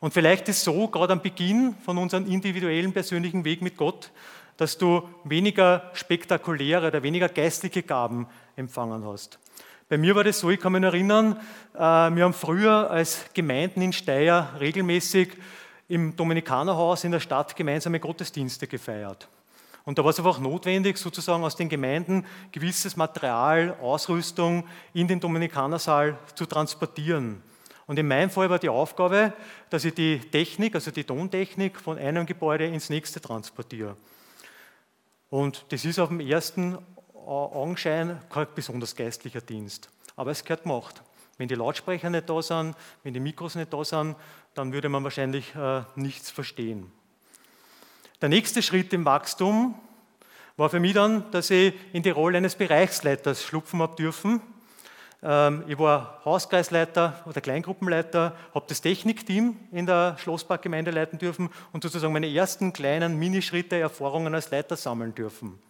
Und 0.00 0.14
vielleicht 0.14 0.48
ist 0.48 0.62
so, 0.62 0.88
gerade 0.88 1.12
am 1.12 1.22
Beginn 1.22 1.74
von 1.84 1.98
unserem 1.98 2.26
individuellen 2.26 2.92
persönlichen 2.92 3.44
Weg 3.44 3.62
mit 3.62 3.76
Gott, 3.76 4.12
dass 4.56 4.78
du 4.78 5.08
weniger 5.24 5.90
spektakuläre 5.94 6.88
oder 6.88 7.02
weniger 7.02 7.28
geistliche 7.28 7.82
Gaben 7.82 8.26
empfangen 8.56 9.04
hast. 9.04 9.38
Bei 9.88 9.96
mir 9.96 10.14
war 10.14 10.22
das 10.22 10.40
so, 10.40 10.50
ich 10.50 10.60
kann 10.60 10.72
mich 10.72 10.82
erinnern, 10.82 11.40
äh, 11.74 11.78
wir 11.78 12.24
haben 12.24 12.34
früher 12.34 12.90
als 12.90 13.24
Gemeinden 13.32 13.80
in 13.80 13.94
Steyr 13.94 14.50
regelmäßig 14.60 15.30
im 15.88 16.14
Dominikanerhaus 16.14 17.04
in 17.04 17.12
der 17.12 17.20
Stadt 17.20 17.56
gemeinsame 17.56 17.98
Gottesdienste 17.98 18.66
gefeiert. 18.66 19.28
Und 19.86 19.98
da 19.98 20.04
war 20.04 20.10
es 20.10 20.18
einfach 20.18 20.40
notwendig, 20.40 20.98
sozusagen 20.98 21.42
aus 21.42 21.56
den 21.56 21.70
Gemeinden 21.70 22.26
gewisses 22.52 22.98
Material, 22.98 23.78
Ausrüstung 23.80 24.64
in 24.92 25.08
den 25.08 25.20
Dominikanersaal 25.20 26.18
zu 26.34 26.44
transportieren. 26.44 27.42
Und 27.86 27.98
in 27.98 28.06
meinem 28.06 28.28
Fall 28.28 28.50
war 28.50 28.58
die 28.58 28.68
Aufgabe, 28.68 29.32
dass 29.70 29.86
ich 29.86 29.94
die 29.94 30.18
Technik, 30.18 30.74
also 30.74 30.90
die 30.90 31.04
Tontechnik 31.04 31.80
von 31.80 31.96
einem 31.96 32.26
Gebäude 32.26 32.66
ins 32.66 32.90
nächste 32.90 33.22
transportiere. 33.22 33.96
Und 35.30 35.64
das 35.70 35.86
ist 35.86 35.98
auf 35.98 36.10
dem 36.10 36.20
ersten 36.20 36.76
Augenschein 37.28 38.20
kein 38.30 38.46
besonders 38.54 38.96
geistlicher 38.96 39.40
Dienst. 39.40 39.90
Aber 40.16 40.30
es 40.30 40.42
gehört 40.42 40.62
gemacht. 40.62 41.02
Wenn 41.36 41.48
die 41.48 41.54
Lautsprecher 41.54 42.10
nicht 42.10 42.28
da 42.28 42.42
sind, 42.42 42.74
wenn 43.04 43.14
die 43.14 43.20
Mikros 43.20 43.54
nicht 43.54 43.72
da 43.72 43.84
sind, 43.84 44.16
dann 44.54 44.72
würde 44.72 44.88
man 44.88 45.04
wahrscheinlich 45.04 45.54
äh, 45.54 45.82
nichts 45.94 46.30
verstehen. 46.30 46.90
Der 48.20 48.28
nächste 48.28 48.62
Schritt 48.62 48.92
im 48.92 49.04
Wachstum 49.04 49.76
war 50.56 50.68
für 50.68 50.80
mich 50.80 50.94
dann, 50.94 51.30
dass 51.30 51.50
ich 51.50 51.72
in 51.92 52.02
die 52.02 52.10
Rolle 52.10 52.38
eines 52.38 52.56
Bereichsleiters 52.56 53.44
schlupfen 53.44 53.80
habe 53.80 53.94
dürfen. 53.94 54.40
Ähm, 55.22 55.62
ich 55.68 55.78
war 55.78 56.20
Hauskreisleiter 56.24 57.22
oder 57.26 57.40
Kleingruppenleiter, 57.40 58.34
habe 58.54 58.66
das 58.68 58.80
Technikteam 58.80 59.56
in 59.70 59.86
der 59.86 60.16
Schlossparkgemeinde 60.18 60.90
leiten 60.90 61.18
dürfen 61.18 61.50
und 61.72 61.84
sozusagen 61.84 62.12
meine 62.12 62.32
ersten 62.32 62.72
kleinen 62.72 63.16
Minischritte, 63.16 63.78
Erfahrungen 63.78 64.34
als 64.34 64.50
Leiter 64.50 64.76
sammeln 64.76 65.14
dürfen. 65.14 65.60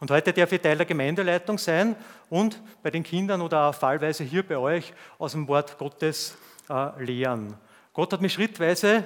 Und 0.00 0.10
heute 0.10 0.32
darf 0.32 0.52
ich 0.52 0.60
Teil 0.60 0.76
der 0.76 0.86
Gemeindeleitung 0.86 1.58
sein 1.58 1.96
und 2.30 2.60
bei 2.82 2.90
den 2.90 3.02
Kindern 3.02 3.40
oder 3.40 3.68
auch 3.68 3.74
fallweise 3.74 4.22
hier 4.24 4.46
bei 4.46 4.56
euch 4.56 4.92
aus 5.18 5.32
dem 5.32 5.48
Wort 5.48 5.76
Gottes 5.78 6.36
äh, 6.70 7.02
lehren. 7.02 7.54
Gott 7.92 8.12
hat 8.12 8.20
mich 8.20 8.32
schrittweise 8.32 9.04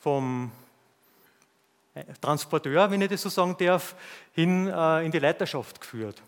vom 0.00 0.50
Transporteur, 2.20 2.90
wenn 2.90 3.00
ich 3.00 3.08
das 3.08 3.22
so 3.22 3.28
sagen 3.28 3.56
darf, 3.58 3.94
hin 4.32 4.68
äh, 4.68 5.04
in 5.04 5.12
die 5.12 5.18
Leiterschaft 5.18 5.80
geführt. 5.80 6.20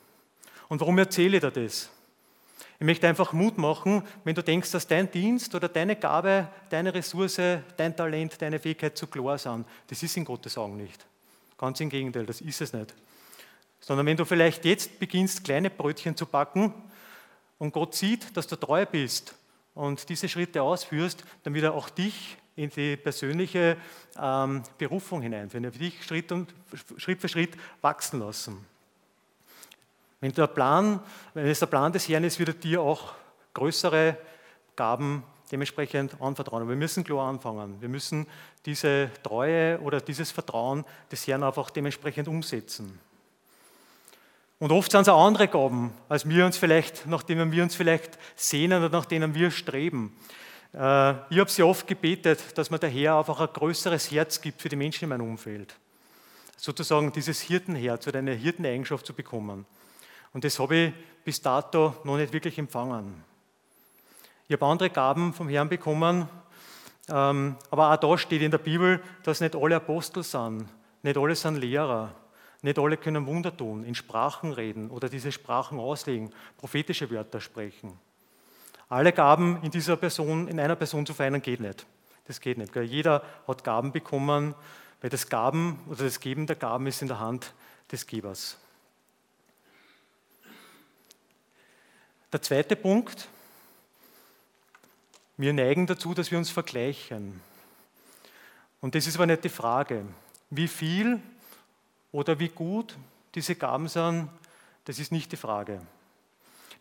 Und 0.69 0.81
warum 0.81 0.99
erzähle 0.99 1.37
ich 1.37 1.43
dir 1.43 1.51
das? 1.51 1.91
Ich 2.81 2.87
möchte 2.87 3.09
einfach 3.09 3.33
Mut 3.33 3.59
machen, 3.59 4.05
wenn 4.23 4.37
du 4.37 4.43
denkst, 4.43 4.71
dass 4.71 4.87
dein 4.87 5.11
Dienst 5.11 5.53
oder 5.55 5.69
deine 5.69 5.97
Gabe, 5.97 6.47
deine 6.71 6.95
Ressource, 6.95 7.41
dein 7.77 7.97
Talent, 7.97 8.41
deine 8.41 8.61
Fähigkeit 8.61 8.97
zu 8.97 9.09
klar 9.09 9.37
sind. 9.37 9.67
Das 9.89 10.01
ist 10.03 10.17
in 10.17 10.25
Gottes 10.25 10.57
Augen 10.57 10.77
nicht. 10.77 11.05
Ganz 11.59 11.81
im 11.81 11.91
Gegenteil, 11.91 12.25
das 12.25 12.41
ist 12.41 12.61
es 12.61 12.73
nicht. 12.73 12.95
Sondern 13.81 14.07
wenn 14.07 14.17
du 14.17 14.25
vielleicht 14.25 14.65
jetzt 14.65 14.99
beginnst, 14.99 15.45
kleine 15.45 15.71
Brötchen 15.71 16.17
zu 16.17 16.27
backen 16.27 16.75
und 17.59 17.73
Gott 17.73 17.95
sieht, 17.95 18.37
dass 18.37 18.47
du 18.47 18.57
treu 18.57 18.85
bist 18.87 19.35
und 19.75 20.09
diese 20.09 20.29
Schritte 20.29 20.63
ausführst, 20.63 21.25
dann 21.43 21.55
wird 21.55 21.65
er 21.65 21.75
auch 21.75 21.89
dich 21.89 22.37
in 22.57 22.71
die 22.71 22.97
persönliche 22.97 23.77
ähm, 24.21 24.63
Berufung 24.79 25.23
hineinführen. 25.23 25.65
Er 25.65 25.73
wird 25.73 25.83
dich 25.83 26.05
Schritt, 26.05 26.33
und, 26.33 26.53
Schritt 26.97 27.21
für 27.21 27.29
Schritt 27.29 27.57
wachsen 27.81 28.19
lassen. 28.19 28.67
Wenn, 30.21 30.33
der 30.33 30.49
Plan, 30.49 31.01
wenn 31.35 31.47
es 31.47 31.61
der 31.61 31.67
Plan 31.67 31.93
des 31.93 32.09
Herrn 32.09 32.25
ist, 32.25 32.39
wird 32.41 32.49
er 32.49 32.55
dir 32.55 32.83
auch 32.83 33.15
größere 33.55 34.17
Gaben 34.75 35.23
dementsprechend 35.53 36.21
anvertrauen. 36.21 36.69
Wir 36.69 36.77
müssen 36.77 37.05
klar 37.05 37.29
anfangen. 37.29 37.81
Wir 37.81 37.89
müssen 37.89 38.27
diese 38.67 39.11
Treue 39.23 39.81
oder 39.81 40.01
dieses 40.01 40.33
Vertrauen 40.33 40.85
des 41.11 41.27
Herrn 41.29 41.45
einfach 41.45 41.71
dementsprechend 41.71 42.27
umsetzen. 42.27 42.99
Und 44.61 44.73
oft 44.73 44.91
sind 44.91 45.03
es 45.03 45.09
auch 45.09 45.25
andere 45.25 45.47
Gaben, 45.47 45.93
als 46.09 46.29
wir 46.29 46.45
uns 46.45 46.59
vielleicht, 46.59 47.07
nach 47.07 47.23
denen 47.23 47.53
wir 47.53 47.63
uns 47.63 47.77
vielleicht 47.77 48.19
sehnen 48.35 48.83
oder 48.83 48.97
nach 48.97 49.05
denen 49.05 49.35
wir 49.35 49.53
streben. 49.53 50.17
Äh, 50.75 51.13
ich 51.31 51.39
habe 51.39 51.51
sehr 51.51 51.67
oft 51.67 51.87
gebetet, 51.87 52.59
dass 52.59 52.71
mir 52.71 52.79
der 52.79 52.91
Herr 52.91 53.19
einfach 53.19 53.41
ein 53.41 53.49
größeres 53.53 54.11
Herz 54.11 54.41
gibt 54.41 54.61
für 54.61 54.69
die 54.69 54.77
Menschen 54.77 55.05
in 55.05 55.11
meinem 55.11 55.29
Umfeld. 55.29 55.75
Sozusagen 56.57 57.13
dieses 57.13 57.41
Hirtenherz 57.41 58.09
oder 58.09 58.19
eine 58.19 58.33
Hirteneigenschaft 58.33 59.07
zu 59.07 59.15
bekommen. 59.15 59.65
Und 60.33 60.43
das 60.43 60.59
habe 60.59 60.77
ich 60.77 60.93
bis 61.25 61.41
dato 61.41 61.95
noch 62.03 62.17
nicht 62.17 62.33
wirklich 62.33 62.59
empfangen. 62.59 63.23
Ich 64.49 64.55
habe 64.55 64.67
andere 64.67 64.91
Gaben 64.91 65.33
vom 65.35 65.49
Herrn 65.49 65.69
bekommen, 65.69 66.29
ähm, 67.09 67.57
aber 67.71 67.93
auch 67.93 67.97
da 67.97 68.19
steht 68.19 68.43
in 68.43 68.51
der 68.51 68.59
Bibel, 68.59 69.01
dass 69.23 69.41
nicht 69.41 69.55
alle 69.55 69.77
Apostel 69.77 70.25
sind, 70.25 70.67
nicht 71.03 71.17
alle 71.17 71.37
sind 71.37 71.57
Lehrer, 71.57 72.15
nicht 72.63 72.79
alle 72.79 72.97
können 72.97 73.27
Wunder 73.27 73.57
tun, 73.57 73.85
in 73.85 73.95
Sprachen 73.95 74.53
reden 74.53 74.91
oder 74.91 75.09
diese 75.09 75.31
Sprachen 75.31 75.79
auslegen, 75.79 76.33
prophetische 76.57 77.11
Wörter 77.11 77.41
sprechen. 77.41 77.99
Alle 78.89 79.13
Gaben 79.13 79.63
in 79.63 79.71
dieser 79.71 79.97
Person, 79.97 80.49
in 80.49 80.59
einer 80.59 80.77
Person 80.77 81.07
zu 81.07 81.15
vereinen, 81.15 81.43
geht 81.43 81.61
nicht. 81.61 81.87
Das 82.27 82.41
geht 82.41 82.59
nicht. 82.59 82.75
Jeder 82.75 83.23
hat 83.47 83.65
Gaben 83.65 83.93
bekommen, 83.93 84.55
weil 85.01 85.11
das 85.11 85.29
Gaben 85.29 85.79
oder 85.89 86.05
das 86.05 86.21
Geben 86.21 86.47
der 86.47 86.57
Gaben 86.57 86.87
ist 86.87 87.03
in 87.03 87.09
der 87.09 87.21
Hand 87.21 87.55
des 87.93 88.07
Gebers. 88.07 88.59
Der 92.33 92.43
zweite 92.43 92.77
Punkt, 92.77 93.29
wir 95.37 95.53
neigen 95.53 95.87
dazu, 95.87 96.13
dass 96.15 96.31
wir 96.31 96.39
uns 96.39 96.51
vergleichen. 96.51 97.41
Und 98.81 98.95
das 98.95 99.07
ist 99.07 99.15
aber 99.17 99.27
nicht 99.27 99.45
die 99.45 99.49
Frage. 99.49 100.05
Wie 100.51 100.69
viel 100.69 101.23
oder 102.13 102.39
wie 102.39 102.49
gut 102.49 102.97
diese 103.35 103.55
Gaben 103.55 103.89
sind, 103.89 104.29
das 104.85 104.99
ist 104.99 105.13
nicht 105.13 105.33
die 105.33 105.37
Frage. 105.37 105.81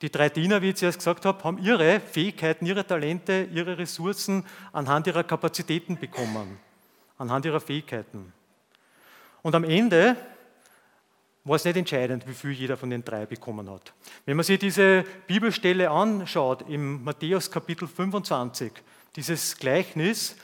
Die 0.02 0.12
drei 0.12 0.30
Diener, 0.30 0.62
wie 0.62 0.70
ich 0.70 0.76
zuerst 0.76 1.00
gesagt 1.00 1.26
habe, 1.26 1.44
haben 1.44 1.58
ihre 1.58 2.00
Fähigkeiten, 2.00 2.66
ihre 2.66 2.86
Talente, 2.86 3.48
ihre 3.52 3.78
Ressourcen 3.78 4.46
anhand 4.72 5.08
ihrer 5.08 5.24
Kapazitäten 5.24 5.98
bekommen, 5.98 6.60
anhand 7.18 7.46
ihrer 7.46 7.60
Fähigkeiten. 7.60 8.32
Und 9.42 9.56
am 9.56 9.64
Ende 9.64 10.16
war 11.44 11.56
es 11.56 11.66
nicht 11.66 11.78
entscheidend, 11.78 12.28
wie 12.28 12.34
viel 12.34 12.52
jeder 12.52 12.78
von 12.78 12.90
den 12.90 13.04
drei 13.04 13.26
bekommen 13.26 13.70
hat. 13.70 13.94
Wenn 14.26 14.38
man 14.38 14.44
sich 14.44 14.60
diese 14.60 15.04
Bibelstelle 15.26 15.90
anschaut, 15.90 16.70
im 16.70 17.04
Matthäus 17.04 17.50
Kapitel 17.50 17.88
25, 17.88 18.72
dieses 19.16 19.58
Gleichnis, 19.58 20.36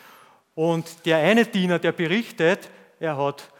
und 0.55 1.05
der 1.05 1.17
eine 1.17 1.45
Diener, 1.45 1.79
der 1.79 1.91
berichtet, 1.91 2.69
er 2.99 3.17
hat 3.17 3.51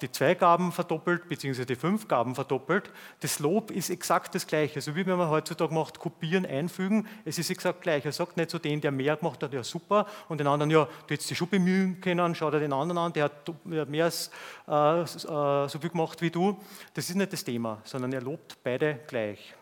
die 0.00 0.10
zwei 0.10 0.34
Gaben 0.34 0.72
verdoppelt, 0.72 1.28
beziehungsweise 1.28 1.66
die 1.66 1.76
fünf 1.76 2.08
Gaben 2.08 2.34
verdoppelt. 2.34 2.90
Das 3.20 3.38
Lob 3.38 3.70
ist 3.70 3.90
exakt 3.90 4.34
das 4.34 4.44
Gleiche. 4.44 4.80
So 4.80 4.96
wie 4.96 5.06
wenn 5.06 5.16
man 5.16 5.30
heutzutage 5.30 5.72
macht, 5.72 6.00
kopieren, 6.00 6.44
einfügen, 6.44 7.06
es 7.24 7.38
ist 7.38 7.50
exakt 7.50 7.82
gleich. 7.82 8.04
Er 8.04 8.10
sagt 8.10 8.36
nicht 8.36 8.50
zu 8.50 8.58
dem, 8.58 8.80
der 8.80 8.90
mehr 8.90 9.16
gemacht 9.16 9.40
hat, 9.44 9.52
ja 9.52 9.62
super, 9.62 10.06
und 10.28 10.38
den 10.38 10.48
anderen, 10.48 10.70
ja, 10.70 10.84
du 10.84 11.14
hättest 11.14 11.30
dich 11.30 11.38
schon 11.38 11.48
bemühen 11.48 12.00
können, 12.00 12.34
schau 12.34 12.50
dir 12.50 12.58
den 12.58 12.72
anderen 12.72 12.98
an, 12.98 13.12
der 13.12 13.24
hat 13.24 13.52
mehr 13.64 14.04
als, 14.06 14.32
äh, 14.66 15.00
äh, 15.02 15.68
so 15.68 15.78
viel 15.80 15.90
gemacht 15.90 16.20
wie 16.22 16.30
du. 16.30 16.58
Das 16.94 17.08
ist 17.08 17.14
nicht 17.14 17.32
das 17.32 17.44
Thema, 17.44 17.78
sondern 17.84 18.12
er 18.12 18.22
lobt 18.22 18.58
beide 18.64 18.98
gleich. 19.06 19.54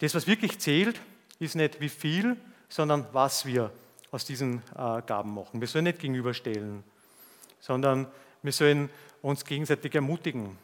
Das, 0.00 0.14
was 0.14 0.26
wirklich 0.26 0.58
zählt, 0.58 1.00
ist 1.38 1.54
nicht 1.54 1.80
wie 1.80 1.88
viel, 1.88 2.36
sondern 2.68 3.06
was 3.12 3.46
wir 3.46 3.70
aus 4.10 4.26
diesen 4.26 4.58
äh, 4.76 5.00
Gaben 5.06 5.32
machen. 5.34 5.60
Wir 5.60 5.68
sollen 5.68 5.84
nicht 5.84 6.00
gegenüberstellen, 6.00 6.84
sondern 7.60 8.06
wir 8.42 8.52
sollen 8.52 8.90
uns 9.22 9.44
gegenseitig 9.44 9.94
ermutigen. 9.94 10.56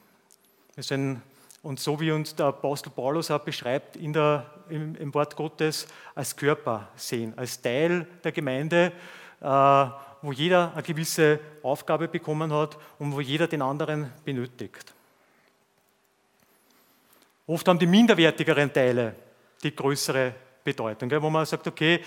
Wir 0.75 0.85
sollen 0.85 1.23
uns, 1.63 1.83
so 1.83 1.99
wie 2.01 2.11
uns 2.13 2.35
der 2.35 2.47
Apostel 2.47 2.91
Paulus 2.91 3.31
auch 3.31 3.41
beschreibt, 3.41 3.97
in 3.97 4.13
der, 4.13 4.47
im, 4.69 4.95
im 4.97 5.15
Wort 5.15 5.35
Gottes 5.35 5.87
als 6.15 6.37
Körper 6.37 6.89
sehen, 6.97 7.33
als 7.37 7.61
Teil 7.61 8.07
der 8.23 8.33
Gemeinde, 8.33 8.93
äh, 9.41 9.47
wo 9.47 10.33
jeder 10.33 10.73
eine 10.73 10.83
gewisse 10.83 11.41
Aufgabe 11.63 12.09
bekommen 12.09 12.53
hat 12.53 12.79
und 12.99 13.13
wo 13.13 13.21
jeder 13.21 13.47
den 13.47 13.63
anderen 13.63 14.11
benötigt. 14.25 14.93
Oft 17.47 17.69
haben 17.69 17.79
die 17.79 17.87
minderwertigeren 17.87 18.73
Teile 18.73 19.15
die 19.63 19.75
größere 19.75 20.35
Bedeutung, 20.65 21.11
wo 21.23 21.29
man 21.29 21.45
sagt, 21.45 21.67
okay, 21.67 22.01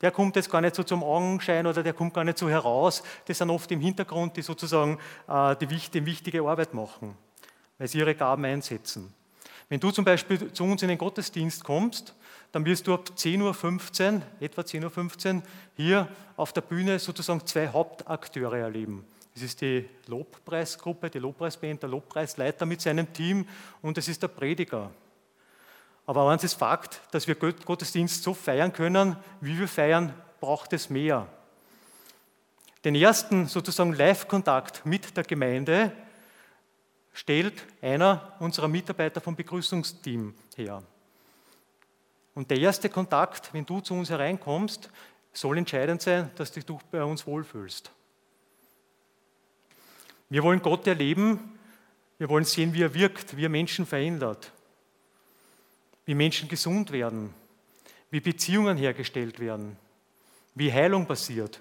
der 0.00 0.10
kommt 0.10 0.36
jetzt 0.36 0.50
gar 0.50 0.60
nicht 0.60 0.74
so 0.74 0.82
zum 0.82 1.02
Augenschein 1.02 1.66
oder 1.66 1.82
der 1.82 1.92
kommt 1.92 2.14
gar 2.14 2.24
nicht 2.24 2.38
so 2.38 2.48
heraus. 2.48 3.02
Das 3.26 3.38
sind 3.38 3.50
oft 3.50 3.70
im 3.72 3.80
Hintergrund, 3.80 4.36
die 4.36 4.42
sozusagen 4.42 4.98
äh, 5.28 5.56
die, 5.56 5.66
die 5.66 6.04
wichtige 6.04 6.42
Arbeit 6.42 6.74
machen, 6.74 7.16
weil 7.78 7.88
sie 7.88 7.98
ihre 7.98 8.14
Gaben 8.14 8.44
einsetzen. 8.44 9.12
Wenn 9.68 9.80
du 9.80 9.90
zum 9.90 10.04
Beispiel 10.04 10.52
zu 10.52 10.64
uns 10.64 10.82
in 10.82 10.88
den 10.88 10.98
Gottesdienst 10.98 11.64
kommst, 11.64 12.14
dann 12.52 12.64
wirst 12.64 12.86
du 12.86 12.94
ab 12.94 13.10
10.15 13.16 14.14
Uhr, 14.14 14.22
etwa 14.40 14.62
10.15 14.62 15.36
Uhr, 15.36 15.42
hier 15.76 16.08
auf 16.36 16.52
der 16.52 16.60
Bühne 16.60 16.98
sozusagen 16.98 17.44
zwei 17.44 17.68
Hauptakteure 17.68 18.58
erleben. 18.58 19.04
Das 19.34 19.42
ist 19.42 19.60
die 19.60 19.86
Lobpreisgruppe, 20.06 21.10
die 21.10 21.18
Lobpreisband, 21.18 21.82
der 21.82 21.90
Lobpreisleiter 21.90 22.64
mit 22.64 22.80
seinem 22.80 23.12
Team 23.12 23.46
und 23.82 23.98
es 23.98 24.08
ist 24.08 24.22
der 24.22 24.28
Prediger. 24.28 24.90
Aber 26.06 26.30
eins 26.30 26.44
ist 26.44 26.54
Fakt, 26.54 27.00
dass 27.10 27.26
wir 27.26 27.34
Gottesdienst 27.34 28.22
so 28.22 28.32
feiern 28.32 28.72
können, 28.72 29.16
wie 29.40 29.58
wir 29.58 29.66
feiern, 29.66 30.14
braucht 30.40 30.72
es 30.72 30.88
mehr. 30.88 31.26
Den 32.84 32.94
ersten 32.94 33.46
sozusagen 33.46 33.92
Live-Kontakt 33.92 34.86
mit 34.86 35.16
der 35.16 35.24
Gemeinde 35.24 35.90
stellt 37.12 37.64
einer 37.82 38.34
unserer 38.38 38.68
Mitarbeiter 38.68 39.20
vom 39.20 39.34
Begrüßungsteam 39.34 40.34
her. 40.54 40.82
Und 42.34 42.50
der 42.50 42.58
erste 42.58 42.88
Kontakt, 42.88 43.52
wenn 43.52 43.66
du 43.66 43.80
zu 43.80 43.94
uns 43.94 44.10
hereinkommst, 44.10 44.90
soll 45.32 45.58
entscheidend 45.58 46.02
sein, 46.02 46.30
dass 46.36 46.52
du 46.52 46.60
dich 46.60 46.76
bei 46.90 47.02
uns 47.02 47.26
wohlfühlst. 47.26 47.90
Wir 50.28 50.42
wollen 50.42 50.62
Gott 50.62 50.86
erleben, 50.86 51.58
wir 52.18 52.28
wollen 52.28 52.44
sehen, 52.44 52.74
wie 52.74 52.82
er 52.82 52.94
wirkt, 52.94 53.36
wie 53.36 53.46
er 53.46 53.50
Menschen 53.50 53.86
verändert 53.86 54.52
wie 56.06 56.14
Menschen 56.14 56.48
gesund 56.48 56.92
werden, 56.92 57.34
wie 58.10 58.20
Beziehungen 58.20 58.78
hergestellt 58.78 59.38
werden, 59.38 59.76
wie 60.54 60.72
Heilung 60.72 61.06
passiert. 61.06 61.60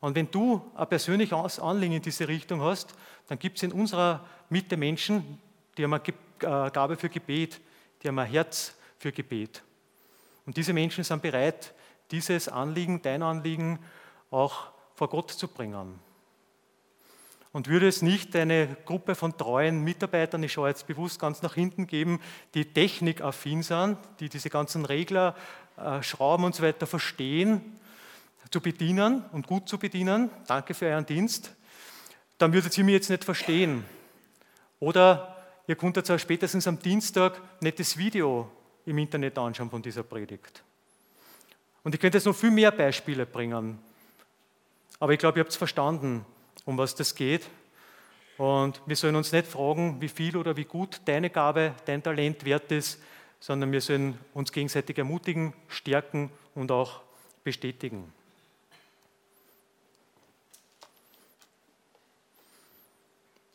Und 0.00 0.14
wenn 0.16 0.30
du 0.30 0.62
ein 0.74 0.88
persönliches 0.88 1.60
Anliegen 1.60 1.94
in 1.94 2.02
diese 2.02 2.26
Richtung 2.26 2.60
hast, 2.62 2.94
dann 3.26 3.38
gibt 3.38 3.58
es 3.58 3.62
in 3.62 3.72
unserer 3.72 4.26
Mitte 4.48 4.76
Menschen, 4.76 5.38
die 5.76 5.84
haben 5.84 5.94
eine 5.94 6.02
äh, 6.06 6.70
Gabe 6.70 6.96
für 6.96 7.08
Gebet, 7.08 7.60
die 8.02 8.08
haben 8.08 8.18
ein 8.18 8.30
Herz 8.30 8.74
für 8.98 9.12
Gebet. 9.12 9.62
Und 10.46 10.56
diese 10.56 10.72
Menschen 10.72 11.04
sind 11.04 11.20
bereit, 11.20 11.74
dieses 12.10 12.48
Anliegen, 12.48 13.02
dein 13.02 13.22
Anliegen 13.22 13.78
auch 14.30 14.70
vor 14.94 15.08
Gott 15.08 15.30
zu 15.30 15.46
bringen. 15.46 16.00
Und 17.52 17.68
würde 17.68 17.88
es 17.88 18.02
nicht 18.02 18.36
eine 18.36 18.76
Gruppe 18.84 19.14
von 19.14 19.36
treuen 19.36 19.82
Mitarbeitern, 19.82 20.42
ich 20.42 20.52
schaue 20.52 20.68
jetzt 20.68 20.86
bewusst 20.86 21.18
ganz 21.18 21.42
nach 21.42 21.54
hinten 21.54 21.86
geben, 21.86 22.20
die 22.54 22.66
technikaffin 22.66 23.62
sind, 23.62 23.96
die 24.20 24.28
diese 24.28 24.50
ganzen 24.50 24.84
Regler, 24.84 25.34
äh, 25.76 26.02
Schrauben 26.02 26.44
und 26.44 26.54
so 26.54 26.62
weiter 26.62 26.86
verstehen, 26.86 27.78
zu 28.50 28.60
bedienen 28.60 29.24
und 29.32 29.46
gut 29.46 29.68
zu 29.68 29.78
bedienen, 29.78 30.30
danke 30.46 30.74
für 30.74 30.86
euren 30.86 31.06
Dienst, 31.06 31.54
dann 32.38 32.52
würdet 32.52 32.76
ihr 32.78 32.84
mich 32.84 32.94
jetzt 32.94 33.10
nicht 33.10 33.24
verstehen. 33.24 33.84
Oder 34.80 35.36
ihr 35.66 35.76
konntet 35.76 36.06
zwar 36.06 36.18
spätestens 36.18 36.66
am 36.66 36.78
Dienstag 36.78 37.40
nicht 37.60 37.78
das 37.78 37.96
Video 37.96 38.50
im 38.86 38.96
Internet 38.98 39.36
anschauen 39.36 39.70
von 39.70 39.82
dieser 39.82 40.02
Predigt. 40.02 40.62
Und 41.82 41.94
ich 41.94 42.00
könnte 42.00 42.18
jetzt 42.18 42.24
noch 42.24 42.36
viel 42.36 42.50
mehr 42.50 42.70
Beispiele 42.70 43.26
bringen. 43.26 43.78
Aber 45.00 45.12
ich 45.12 45.18
glaube, 45.18 45.38
ihr 45.38 45.42
habt 45.42 45.52
es 45.52 45.56
verstanden 45.56 46.24
um 46.68 46.76
was 46.76 46.94
das 46.94 47.14
geht. 47.14 47.48
Und 48.36 48.82
wir 48.84 48.94
sollen 48.94 49.16
uns 49.16 49.32
nicht 49.32 49.46
fragen, 49.46 50.02
wie 50.02 50.08
viel 50.08 50.36
oder 50.36 50.54
wie 50.54 50.66
gut 50.66 51.00
deine 51.06 51.30
Gabe, 51.30 51.74
dein 51.86 52.02
Talent 52.02 52.44
wert 52.44 52.70
ist, 52.70 53.00
sondern 53.40 53.72
wir 53.72 53.80
sollen 53.80 54.18
uns 54.34 54.52
gegenseitig 54.52 54.98
ermutigen, 54.98 55.54
stärken 55.68 56.30
und 56.54 56.70
auch 56.70 57.00
bestätigen. 57.42 58.12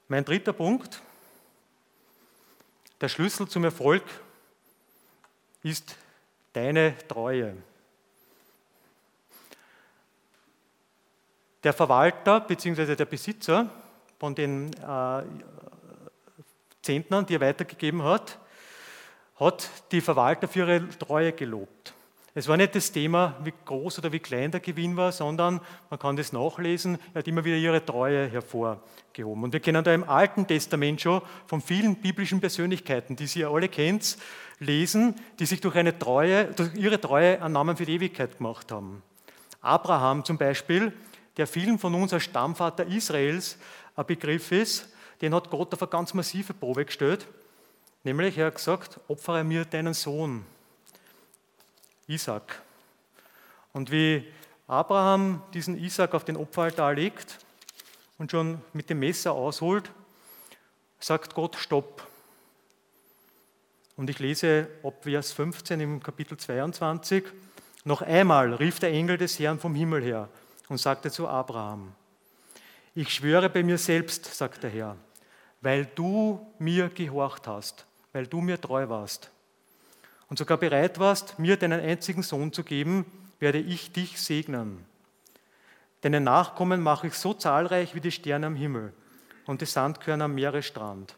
Mein 0.07 0.25
dritter 0.25 0.53
Punkt, 0.53 0.99
der 2.99 3.09
Schlüssel 3.09 3.47
zum 3.47 3.63
Erfolg 3.63 4.03
ist 5.61 5.97
deine 6.53 6.97
Treue. 7.07 7.57
Der 11.63 11.73
Verwalter 11.73 12.41
bzw. 12.41 12.95
der 12.95 13.05
Besitzer 13.05 13.69
von 14.19 14.35
den 14.35 14.71
äh, 14.73 15.23
Zentnern, 16.81 17.25
die 17.25 17.35
er 17.35 17.41
weitergegeben 17.41 18.03
hat, 18.03 18.37
hat 19.39 19.69
die 19.91 20.01
Verwalter 20.01 20.47
für 20.47 20.59
ihre 20.59 20.89
Treue 20.89 21.31
gelobt. 21.31 21.93
Es 22.35 22.47
war 22.47 22.57
nicht 22.57 22.73
das 22.73 22.91
Thema, 22.91 23.35
wie 23.43 23.53
groß 23.63 23.99
oder 23.99 24.11
wie 24.11 24.19
klein 24.19 24.49
der 24.49 24.59
Gewinn 24.59 24.97
war, 24.97 25.11
sondern 25.11 25.61
man 25.89 25.99
kann 25.99 26.15
das 26.15 26.33
nachlesen, 26.33 26.97
er 27.13 27.19
hat 27.19 27.27
immer 27.27 27.45
wieder 27.45 27.57
ihre 27.57 27.85
Treue 27.85 28.27
hervorgehoben. 28.27 29.43
Und 29.43 29.53
wir 29.53 29.59
kennen 29.59 29.83
da 29.83 29.93
im 29.93 30.03
Alten 30.03 30.47
Testament 30.47 30.99
schon 30.99 31.21
von 31.45 31.61
vielen 31.61 31.95
biblischen 31.95 32.41
Persönlichkeiten, 32.41 33.15
die 33.15 33.27
Sie 33.27 33.41
ja 33.41 33.51
alle 33.51 33.69
kennt, 33.69 34.17
lesen, 34.59 35.15
die 35.39 35.45
sich 35.45 35.61
durch, 35.61 35.75
eine 35.75 35.97
Treue, 35.97 36.45
durch 36.45 36.73
ihre 36.73 36.99
Treue 36.99 37.41
einen 37.41 37.53
Namen 37.53 37.77
für 37.77 37.85
die 37.85 37.93
Ewigkeit 37.93 38.37
gemacht 38.37 38.71
haben. 38.71 39.03
Abraham 39.61 40.25
zum 40.25 40.37
Beispiel 40.37 40.91
der 41.37 41.47
vielen 41.47 41.79
von 41.79 41.95
uns 41.95 42.13
als 42.13 42.23
Stammvater 42.23 42.85
Israels 42.85 43.57
ein 43.95 44.05
Begriff 44.05 44.51
ist, 44.51 44.89
den 45.21 45.33
hat 45.33 45.49
Gott 45.49 45.73
auf 45.73 45.81
eine 45.81 45.89
ganz 45.89 46.13
massive 46.13 46.53
Probe 46.53 46.85
gestellt. 46.85 47.27
Nämlich, 48.03 48.37
er 48.37 48.47
hat 48.47 48.55
gesagt, 48.55 48.99
opfere 49.07 49.43
mir 49.43 49.65
deinen 49.65 49.93
Sohn, 49.93 50.45
Isaac. 52.07 52.61
Und 53.71 53.91
wie 53.91 54.27
Abraham 54.67 55.41
diesen 55.53 55.77
Isaac 55.77 56.13
auf 56.13 56.25
den 56.25 56.37
Opferaltar 56.37 56.93
legt 56.93 57.39
und 58.17 58.31
schon 58.31 58.61
mit 58.73 58.89
dem 58.89 58.99
Messer 58.99 59.31
ausholt, 59.31 59.89
sagt 60.99 61.33
Gott, 61.33 61.55
stopp. 61.55 62.05
Und 63.95 64.09
ich 64.09 64.19
lese 64.19 64.67
ab 64.83 64.95
Vers 65.03 65.31
15 65.31 65.79
im 65.79 66.03
Kapitel 66.03 66.37
22. 66.37 67.23
Noch 67.85 68.01
einmal 68.01 68.53
rief 68.55 68.79
der 68.79 68.91
Engel 68.91 69.17
des 69.17 69.39
Herrn 69.39 69.59
vom 69.59 69.75
Himmel 69.75 70.03
her 70.03 70.29
und 70.69 70.77
sagte 70.77 71.11
zu 71.11 71.27
Abraham, 71.27 71.93
ich 72.95 73.13
schwöre 73.13 73.49
bei 73.49 73.63
mir 73.63 73.77
selbst, 73.77 74.25
sagt 74.25 74.63
der 74.63 74.69
Herr, 74.69 74.97
weil 75.61 75.85
du 75.85 76.45
mir 76.59 76.89
gehorcht 76.89 77.47
hast, 77.47 77.85
weil 78.11 78.27
du 78.27 78.41
mir 78.41 78.59
treu 78.59 78.87
warst 78.89 79.31
und 80.33 80.37
sogar 80.37 80.57
bereit 80.57 80.97
warst, 80.97 81.37
mir 81.37 81.57
deinen 81.57 81.79
einzigen 81.79 82.23
Sohn 82.23 82.51
zu 82.51 82.63
geben, 82.63 83.05
werde 83.39 83.59
ich 83.59 83.91
dich 83.91 84.19
segnen. 84.19 84.83
Deine 86.01 86.19
Nachkommen 86.19 86.81
mache 86.81 87.05
ich 87.05 87.13
so 87.13 87.35
zahlreich 87.35 87.93
wie 87.93 88.01
die 88.01 88.11
Sterne 88.11 88.47
am 88.47 88.55
Himmel 88.55 88.93
und 89.45 89.61
die 89.61 89.65
Sandkörner 89.65 90.25
am 90.25 90.33
Meeresstrand. 90.33 91.15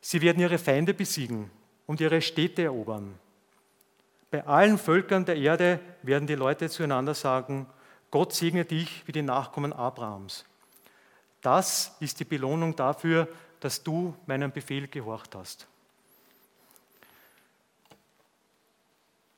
Sie 0.00 0.22
werden 0.22 0.40
ihre 0.40 0.56
Feinde 0.56 0.94
besiegen 0.94 1.50
und 1.86 2.00
ihre 2.00 2.22
Städte 2.22 2.62
erobern. 2.62 3.14
Bei 4.30 4.46
allen 4.46 4.78
Völkern 4.78 5.26
der 5.26 5.36
Erde 5.36 5.78
werden 6.02 6.26
die 6.26 6.36
Leute 6.36 6.70
zueinander 6.70 7.14
sagen, 7.14 7.66
Gott 8.10 8.32
segne 8.32 8.64
dich 8.64 9.06
wie 9.06 9.12
die 9.12 9.22
Nachkommen 9.22 9.72
Abrahams. 9.72 10.44
Das 11.40 11.96
ist 12.00 12.20
die 12.20 12.24
Belohnung 12.24 12.74
dafür, 12.74 13.28
dass 13.60 13.82
du 13.82 14.14
meinen 14.26 14.50
Befehl 14.50 14.88
gehorcht 14.88 15.34
hast. 15.34 15.66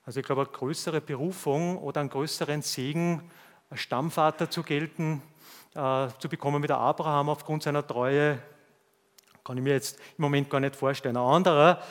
Also 0.05 0.21
ich 0.21 0.27
glaube, 0.27 0.43
eine 0.43 0.51
größere 0.51 1.01
Berufung 1.01 1.79
oder 1.79 2.01
einen 2.01 2.11
größeren 2.11 2.63
Segen, 2.63 3.31
als 3.71 3.81
Stammvater 3.81 4.51
zu 4.51 4.63
gelten, 4.63 5.23
äh, 5.75 6.09
zu 6.19 6.29
bekommen 6.29 6.63
wie 6.63 6.67
der 6.67 6.79
Abraham 6.79 7.29
aufgrund 7.29 7.63
seiner 7.63 7.87
Treue, 7.87 8.43
kann 9.45 9.57
ich 9.57 9.63
mir 9.63 9.75
jetzt 9.75 9.99
im 10.19 10.23
Moment 10.23 10.51
gar 10.51 10.61
nicht 10.61 10.77
vorstellen. 10.77 11.17
Ein 11.17 11.23
anderer, 11.25 11.83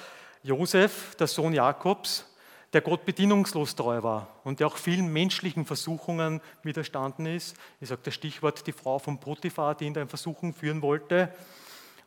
Josef, 0.44 1.16
der 1.16 1.28
Sohn 1.28 1.54
Jakobs, 1.54 2.26
der 2.74 2.82
Gott 2.82 3.06
bedienungslos 3.06 3.76
treu 3.76 4.02
war 4.02 4.28
und 4.44 4.60
der 4.60 4.68
auch 4.68 4.78
vielen 4.78 5.12
menschlichen 5.12 5.66
Versuchungen 5.66 6.42
widerstanden 6.64 7.26
ist. 7.26 7.56
Ich 7.82 7.90
sage 7.90 8.02
das 8.04 8.14
Stichwort 8.14 8.66
die 8.66 8.72
Frau 8.72 8.98
von 8.98 9.20
Potiphar, 9.20 9.76
die 9.76 9.86
ihn 9.86 9.94
da 9.94 10.02
in 10.02 10.08
Versuchung 10.08 10.54
führen 10.54 10.82
wollte, 10.82 11.34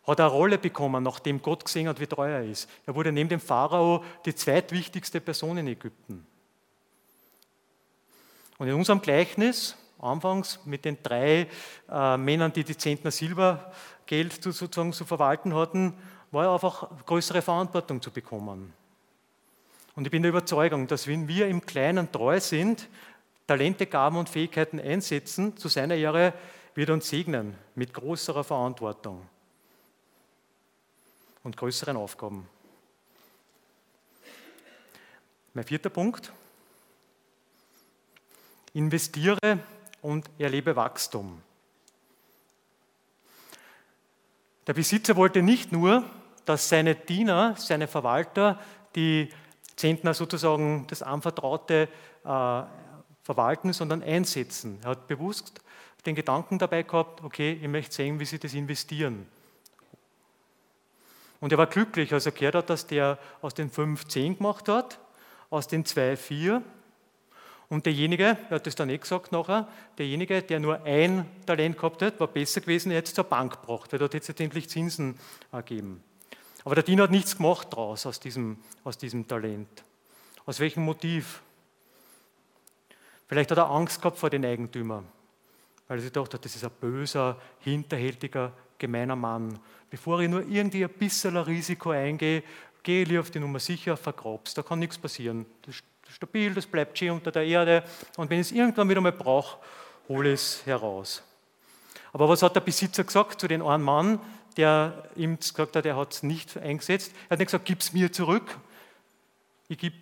hat 0.06 0.20
eine 0.20 0.28
Rolle 0.28 0.58
bekommen, 0.58 1.02
nachdem 1.02 1.40
Gott 1.40 1.64
gesehen 1.64 1.88
hat, 1.88 2.00
wie 2.00 2.06
treu 2.06 2.30
er 2.30 2.44
ist. 2.44 2.68
Er 2.86 2.94
wurde 2.94 3.12
neben 3.12 3.28
dem 3.28 3.40
Pharao 3.40 4.04
die 4.24 4.34
zweitwichtigste 4.34 5.20
Person 5.20 5.58
in 5.58 5.66
Ägypten. 5.66 6.26
Und 8.58 8.68
in 8.68 8.74
unserem 8.74 9.00
Gleichnis, 9.00 9.76
anfangs 9.98 10.60
mit 10.64 10.84
den 10.84 10.98
drei 11.02 11.48
äh, 11.90 12.16
Männern, 12.16 12.52
die 12.52 12.64
die 12.64 12.76
Zentner 12.76 13.10
Silbergeld 13.10 14.42
sozusagen 14.42 14.92
zu 14.92 15.04
verwalten 15.04 15.54
hatten, 15.54 15.94
war 16.30 16.44
er 16.44 16.52
einfach 16.52 16.88
größere 17.06 17.42
Verantwortung 17.42 18.00
zu 18.00 18.10
bekommen. 18.10 18.72
Und 19.94 20.06
ich 20.06 20.10
bin 20.10 20.22
der 20.22 20.30
Überzeugung, 20.30 20.86
dass 20.86 21.06
wenn 21.06 21.28
wir 21.28 21.46
im 21.46 21.64
Kleinen 21.64 22.10
treu 22.10 22.40
sind, 22.40 22.88
Talente, 23.46 23.86
Gaben 23.86 24.16
und 24.16 24.28
Fähigkeiten 24.28 24.80
einsetzen, 24.80 25.56
zu 25.56 25.68
seiner 25.68 25.94
Ehre 25.94 26.32
wird 26.74 26.90
uns 26.90 27.08
segnen 27.08 27.54
mit 27.74 27.94
größerer 27.94 28.42
Verantwortung 28.42 29.28
und 31.44 31.56
größeren 31.56 31.96
Aufgaben. 31.96 32.48
Mein 35.52 35.64
vierter 35.64 35.90
Punkt. 35.90 36.32
Investiere 38.72 39.60
und 40.02 40.28
erlebe 40.38 40.74
Wachstum. 40.74 41.40
Der 44.66 44.72
Besitzer 44.72 45.14
wollte 45.14 45.42
nicht 45.42 45.70
nur, 45.70 46.02
dass 46.44 46.68
seine 46.68 46.96
Diener, 46.96 47.54
seine 47.56 47.86
Verwalter, 47.86 48.58
die 48.96 49.30
Zentner 49.76 50.14
sozusagen 50.14 50.86
das 50.88 51.02
Anvertraute 51.02 51.88
äh, 52.24 52.62
verwalten, 53.22 53.72
sondern 53.72 54.02
einsetzen. 54.02 54.78
Er 54.82 54.90
hat 54.90 55.08
bewusst 55.08 55.60
den 56.06 56.14
Gedanken 56.14 56.58
dabei 56.58 56.82
gehabt, 56.82 57.24
okay, 57.24 57.58
ich 57.60 57.68
möchte 57.68 57.94
sehen, 57.94 58.20
wie 58.20 58.24
sie 58.24 58.38
das 58.38 58.54
investieren. 58.54 59.26
Und 61.40 61.52
er 61.52 61.58
war 61.58 61.66
glücklich, 61.66 62.12
als 62.12 62.26
er 62.26 62.32
gehört 62.32 62.54
hat, 62.54 62.70
dass 62.70 62.86
der 62.86 63.18
aus 63.42 63.54
den 63.54 63.70
fünf 63.70 64.06
zehn 64.06 64.36
gemacht 64.36 64.68
hat, 64.68 64.98
aus 65.50 65.68
den 65.68 65.84
zwei 65.84 66.16
vier. 66.16 66.62
Und 67.68 67.86
derjenige, 67.86 68.38
er 68.48 68.56
hat 68.56 68.66
das 68.66 68.74
dann 68.74 68.88
nicht 68.88 69.02
gesagt 69.02 69.32
nachher, 69.32 69.68
derjenige, 69.98 70.42
der 70.42 70.60
nur 70.60 70.82
ein 70.84 71.26
Talent 71.46 71.76
gehabt 71.76 72.02
hat, 72.02 72.20
war 72.20 72.28
besser 72.28 72.60
gewesen, 72.60 72.90
er 72.92 72.98
hätte 72.98 73.08
es 73.08 73.14
zur 73.14 73.24
Bank 73.24 73.60
gebracht, 73.60 73.92
weil 73.92 73.98
dort 73.98 74.14
jetzt 74.14 74.40
endlich 74.40 74.68
Zinsen 74.68 75.18
ergeben. 75.50 76.02
Aber 76.64 76.74
der 76.74 76.84
Diener 76.84 77.04
hat 77.04 77.10
nichts 77.10 77.36
gemacht 77.36 77.68
daraus, 77.70 78.06
aus 78.06 78.18
diesem, 78.18 78.56
aus 78.84 78.96
diesem 78.96 79.28
Talent. 79.28 79.84
Aus 80.46 80.60
welchem 80.60 80.84
Motiv? 80.84 81.42
Vielleicht 83.28 83.50
hat 83.50 83.58
er 83.58 83.70
Angst 83.70 84.00
gehabt 84.00 84.18
vor 84.18 84.30
den 84.30 84.44
Eigentümern, 84.44 85.06
weil 85.88 85.98
er 85.98 86.02
sich 86.02 86.12
gedacht 86.12 86.32
hat, 86.34 86.44
das 86.44 86.56
ist 86.56 86.64
ein 86.64 86.70
böser, 86.80 87.36
hinterhältiger, 87.60 88.52
gemeiner 88.78 89.16
Mann. 89.16 89.58
Bevor 89.90 90.20
ich 90.20 90.28
nur 90.28 90.46
irgendwie 90.46 90.84
ein 90.84 90.90
bisschen 90.90 91.36
Risiko 91.36 91.90
eingehe, 91.90 92.42
gehe 92.82 93.04
ich 93.04 93.18
auf 93.18 93.30
die 93.30 93.40
Nummer 93.40 93.58
sicher, 93.58 93.96
vergrab's. 93.96 94.54
Da 94.54 94.62
kann 94.62 94.78
nichts 94.78 94.98
passieren. 94.98 95.46
Das 95.62 95.76
ist 95.76 95.84
stabil, 96.10 96.54
das 96.54 96.66
bleibt 96.66 96.98
schön 96.98 97.10
unter 97.10 97.30
der 97.30 97.44
Erde. 97.44 97.84
Und 98.16 98.30
wenn 98.30 98.40
ich 98.40 98.48
es 98.48 98.52
irgendwann 98.52 98.88
wieder 98.88 99.00
mal 99.00 99.12
brauche, 99.12 99.58
hole 100.08 100.32
ich 100.32 100.40
es 100.40 100.66
heraus. 100.66 101.22
Aber 102.12 102.28
was 102.28 102.42
hat 102.42 102.54
der 102.54 102.60
Besitzer 102.60 103.04
gesagt 103.04 103.40
zu 103.40 103.48
dem 103.48 103.66
einen 103.66 103.82
Mann, 103.82 104.20
der 104.56 105.08
ihm 105.16 105.38
gesagt 105.38 105.76
hat, 105.76 105.86
er 105.86 105.96
hat 105.96 106.12
es 106.12 106.22
nicht 106.22 106.56
eingesetzt. 106.56 107.12
Er 107.28 107.30
hat 107.30 107.38
nicht 107.38 107.48
gesagt, 107.48 107.64
gib 107.64 107.80
es 107.80 107.92
mir 107.92 108.12
zurück, 108.12 108.58
ich, 109.68 109.78
geb, 109.78 109.94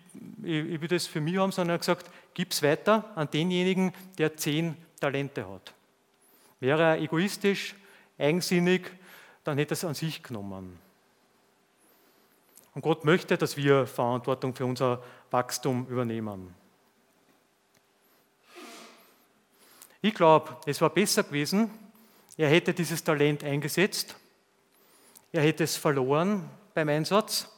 ich, 0.43 0.65
ich 0.65 0.81
will 0.81 0.87
das 0.87 1.07
für 1.07 1.21
mich 1.21 1.37
haben, 1.37 1.51
sondern 1.51 1.71
er 1.71 1.73
hat 1.75 1.81
gesagt, 1.81 2.09
gib 2.33 2.51
es 2.51 2.61
weiter 2.61 3.11
an 3.15 3.29
denjenigen, 3.31 3.93
der 4.17 4.35
zehn 4.35 4.75
Talente 4.99 5.47
hat. 5.49 5.73
Wäre 6.59 6.81
er 6.81 7.01
egoistisch, 7.01 7.75
eigensinnig, 8.17 8.91
dann 9.43 9.57
hätte 9.57 9.73
er 9.73 9.77
es 9.77 9.85
an 9.85 9.95
sich 9.95 10.21
genommen. 10.21 10.79
Und 12.73 12.81
Gott 12.81 13.05
möchte, 13.05 13.37
dass 13.37 13.55
wir 13.55 13.85
Verantwortung 13.85 14.55
für 14.55 14.65
unser 14.65 15.03
Wachstum 15.31 15.85
übernehmen. 15.87 16.53
Ich 20.01 20.13
glaube, 20.13 20.57
es 20.65 20.81
war 20.81 20.89
besser 20.89 21.23
gewesen, 21.23 21.69
er 22.35 22.49
hätte 22.49 22.73
dieses 22.73 23.03
Talent 23.03 23.43
eingesetzt 23.43 24.15
er 25.33 25.41
hätte 25.41 25.63
es 25.63 25.75
verloren 25.75 26.49
beim 26.73 26.87
Einsatz, 26.89 27.49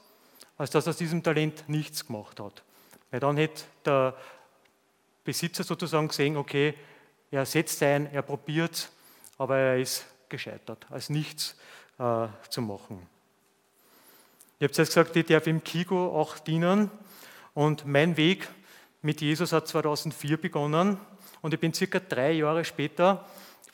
als 0.57 0.71
dass 0.71 0.87
er 0.87 0.91
aus 0.91 0.97
diesem 0.97 1.21
Talent 1.21 1.67
nichts 1.67 2.07
gemacht 2.07 2.39
hat. 2.39 2.63
Weil 3.11 3.19
dann 3.19 3.37
hätte 3.37 3.63
der 3.85 4.15
Besitzer 5.23 5.63
sozusagen 5.63 6.07
gesehen, 6.07 6.37
okay, 6.37 6.73
er 7.31 7.45
setzt 7.45 7.83
ein, 7.83 8.11
er 8.11 8.21
probiert, 8.21 8.89
aber 9.37 9.57
er 9.57 9.79
ist 9.79 10.05
gescheitert, 10.29 10.87
als 10.89 11.09
nichts 11.09 11.57
äh, 11.99 12.27
zu 12.49 12.61
machen. 12.61 13.05
Ich 14.57 14.63
habe 14.63 14.73
jetzt 14.73 14.77
gesagt, 14.77 15.15
ich 15.15 15.25
darf 15.25 15.45
im 15.47 15.61
Kigo 15.61 16.17
auch 16.17 16.39
dienen 16.39 16.89
und 17.53 17.85
mein 17.85 18.15
Weg 18.15 18.47
mit 19.01 19.19
Jesus 19.19 19.51
hat 19.51 19.67
2004 19.67 20.37
begonnen 20.37 20.97
und 21.41 21.53
ich 21.53 21.59
bin 21.59 21.73
circa 21.73 21.99
drei 21.99 22.31
Jahre 22.31 22.63
später 22.63 23.25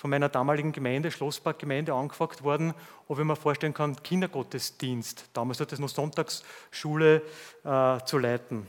von 0.02 0.10
meiner 0.10 0.30
damaligen 0.30 0.72
Gemeinde, 0.72 1.12
Schlossparkgemeinde, 1.12 1.94
angefragt 1.94 2.42
worden, 2.42 2.74
ob 3.08 3.20
ich 3.20 3.24
mir 3.24 3.36
vorstellen 3.36 3.76
kann, 3.76 4.02
Kindergottesdienst, 4.02 5.26
damals 5.32 5.60
hat 5.60 5.72
es 5.74 5.78
noch 5.78 5.90
Sonntagsschule, 5.90 7.22
äh, 7.64 8.00
zu 8.04 8.18
leiten. 8.18 8.66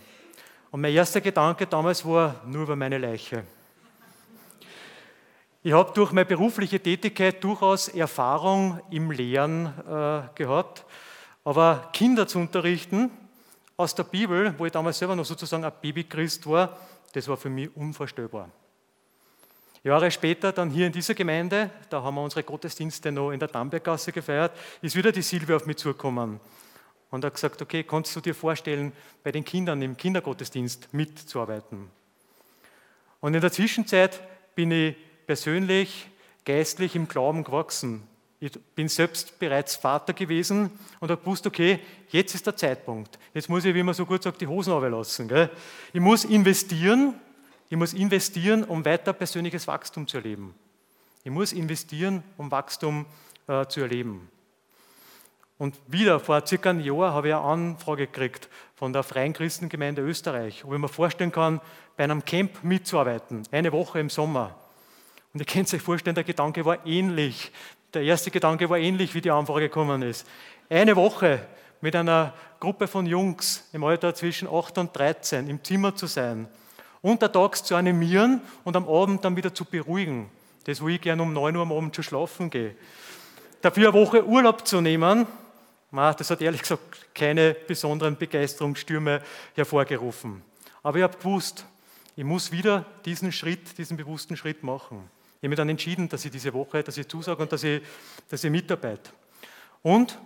Und 0.70 0.82
mein 0.82 0.92
erster 0.92 1.22
Gedanke 1.22 1.66
damals 1.66 2.04
war, 2.04 2.42
nur 2.44 2.64
über 2.64 2.76
meine 2.76 2.98
Leiche. 2.98 3.44
Ich 5.62 5.72
habe 5.72 5.90
durch 5.94 6.12
meine 6.12 6.26
berufliche 6.26 6.78
Tätigkeit 6.78 7.42
durchaus 7.42 7.88
Erfahrung 7.88 8.82
im 8.90 9.10
Lehren 9.10 9.72
äh, 9.88 10.28
gehabt, 10.34 10.84
aber 11.44 11.88
Kinder 11.94 12.28
zu 12.28 12.40
unterrichten 12.40 13.10
aus 13.78 13.94
der 13.94 14.04
Bibel, 14.04 14.54
wo 14.58 14.66
ich 14.66 14.72
damals 14.72 14.98
selber 14.98 15.16
noch 15.16 15.24
sozusagen 15.24 15.64
ein 15.64 15.72
Babychrist 15.80 16.46
war, 16.46 16.76
das 17.14 17.26
war 17.26 17.38
für 17.38 17.48
mich 17.48 17.74
unvorstellbar. 17.74 18.50
Jahre 19.84 20.10
später, 20.12 20.52
dann 20.52 20.70
hier 20.70 20.86
in 20.86 20.92
dieser 20.92 21.14
Gemeinde, 21.14 21.70
da 21.90 22.02
haben 22.02 22.14
wir 22.14 22.22
unsere 22.22 22.44
Gottesdienste 22.44 23.10
noch 23.10 23.32
in 23.32 23.40
der 23.40 23.48
Damberggasse 23.48 24.12
gefeiert, 24.12 24.52
ist 24.80 24.94
wieder 24.94 25.10
die 25.10 25.22
Silvia 25.22 25.56
auf 25.56 25.66
mich 25.66 25.76
zugekommen 25.76 26.38
und 27.10 27.24
hat 27.24 27.34
gesagt, 27.34 27.60
okay, 27.60 27.82
kannst 27.82 28.14
du 28.14 28.20
dir 28.20 28.34
vorstellen, 28.34 28.92
bei 29.24 29.32
den 29.32 29.44
Kindern 29.44 29.82
im 29.82 29.96
Kindergottesdienst 29.96 30.94
mitzuarbeiten? 30.94 31.90
Und 33.20 33.34
in 33.34 33.40
der 33.40 33.50
Zwischenzeit 33.50 34.20
bin 34.54 34.70
ich 34.70 34.96
persönlich, 35.26 36.08
geistlich 36.44 36.94
im 36.94 37.08
Glauben 37.08 37.42
gewachsen. 37.42 38.04
Ich 38.38 38.52
bin 38.74 38.88
selbst 38.88 39.38
bereits 39.38 39.76
Vater 39.76 40.12
gewesen 40.12 40.70
und 41.00 41.10
habe 41.10 41.20
gewusst, 41.20 41.46
okay, 41.46 41.80
jetzt 42.08 42.34
ist 42.34 42.46
der 42.46 42.56
Zeitpunkt. 42.56 43.18
Jetzt 43.34 43.48
muss 43.48 43.64
ich, 43.64 43.74
wie 43.74 43.82
man 43.82 43.94
so 43.94 44.06
gut 44.06 44.22
sagt, 44.22 44.40
die 44.40 44.46
Hosen 44.46 44.72
lassen. 44.90 45.28
Gell? 45.28 45.50
Ich 45.92 46.00
muss 46.00 46.24
investieren 46.24 47.14
ich 47.72 47.78
muss 47.78 47.94
investieren, 47.94 48.64
um 48.64 48.84
weiter 48.84 49.14
persönliches 49.14 49.66
Wachstum 49.66 50.06
zu 50.06 50.18
erleben. 50.18 50.54
Ich 51.24 51.30
muss 51.30 51.54
investieren, 51.54 52.22
um 52.36 52.50
Wachstum 52.50 53.06
äh, 53.48 53.64
zu 53.64 53.80
erleben. 53.80 54.28
Und 55.56 55.80
wieder 55.86 56.20
vor 56.20 56.46
circa 56.46 56.68
einem 56.68 56.80
Jahr 56.80 57.14
habe 57.14 57.28
ich 57.28 57.34
eine 57.34 57.42
Anfrage 57.42 58.08
gekriegt 58.08 58.50
von 58.74 58.92
der 58.92 59.02
Freien 59.02 59.32
Christengemeinde 59.32 60.02
Österreich, 60.02 60.66
ob 60.66 60.74
ich 60.74 60.78
mir 60.78 60.88
vorstellen 60.88 61.32
kann, 61.32 61.62
bei 61.96 62.04
einem 62.04 62.22
Camp 62.22 62.62
mitzuarbeiten, 62.62 63.44
eine 63.50 63.72
Woche 63.72 64.00
im 64.00 64.10
Sommer. 64.10 64.54
Und 65.32 65.40
ihr 65.40 65.46
könnt 65.46 65.72
euch 65.72 65.80
vorstellen, 65.80 66.14
der 66.14 66.24
Gedanke 66.24 66.66
war 66.66 66.86
ähnlich. 66.86 67.52
Der 67.94 68.02
erste 68.02 68.30
Gedanke 68.30 68.68
war 68.68 68.76
ähnlich, 68.76 69.14
wie 69.14 69.22
die 69.22 69.30
Anfrage 69.30 69.70
gekommen 69.70 70.02
ist. 70.02 70.26
Eine 70.68 70.94
Woche 70.94 71.40
mit 71.80 71.96
einer 71.96 72.34
Gruppe 72.60 72.86
von 72.86 73.06
Jungs 73.06 73.66
im 73.72 73.82
Alter 73.82 74.14
zwischen 74.14 74.46
8 74.46 74.76
und 74.76 74.94
13 74.94 75.48
im 75.48 75.64
Zimmer 75.64 75.96
zu 75.96 76.06
sein 76.06 76.48
untertags 77.02 77.64
zu 77.64 77.74
animieren 77.76 78.40
und 78.64 78.76
am 78.76 78.88
Abend 78.88 79.24
dann 79.24 79.36
wieder 79.36 79.52
zu 79.52 79.64
beruhigen. 79.64 80.30
Das, 80.64 80.80
wo 80.80 80.88
ich 80.88 81.00
gerne 81.00 81.22
um 81.22 81.32
9 81.32 81.56
Uhr 81.56 81.62
am 81.62 81.72
Abend 81.72 81.94
schon 81.94 82.04
schlafen 82.04 82.48
gehe. 82.48 82.76
Dafür 83.60 83.88
eine 83.88 83.98
Woche 83.98 84.24
Urlaub 84.24 84.66
zu 84.66 84.80
nehmen, 84.80 85.26
das 85.90 86.30
hat 86.30 86.40
ehrlich 86.40 86.62
gesagt 86.62 87.14
keine 87.14 87.54
besonderen 87.54 88.16
Begeisterungsstürme 88.16 89.20
hervorgerufen. 89.54 90.42
Aber 90.82 90.96
ich 90.96 91.02
habe 91.02 91.18
gewusst, 91.18 91.66
ich 92.16 92.24
muss 92.24 92.50
wieder 92.50 92.84
diesen 93.04 93.32
Schritt, 93.32 93.76
diesen 93.76 93.96
bewussten 93.96 94.36
Schritt 94.36 94.62
machen. 94.62 95.08
Ich 95.36 95.44
habe 95.44 95.48
mich 95.48 95.56
dann 95.56 95.68
entschieden, 95.68 96.08
dass 96.08 96.24
ich 96.24 96.30
diese 96.30 96.52
Woche, 96.52 96.82
dass 96.82 96.96
ich 96.96 97.08
zusage 97.08 97.42
und 97.42 97.52
dass 97.52 97.64
ich, 97.64 97.82
dass 98.28 98.44
ich 98.44 98.50
mitarbeite. 98.50 99.10
Und 99.82 100.18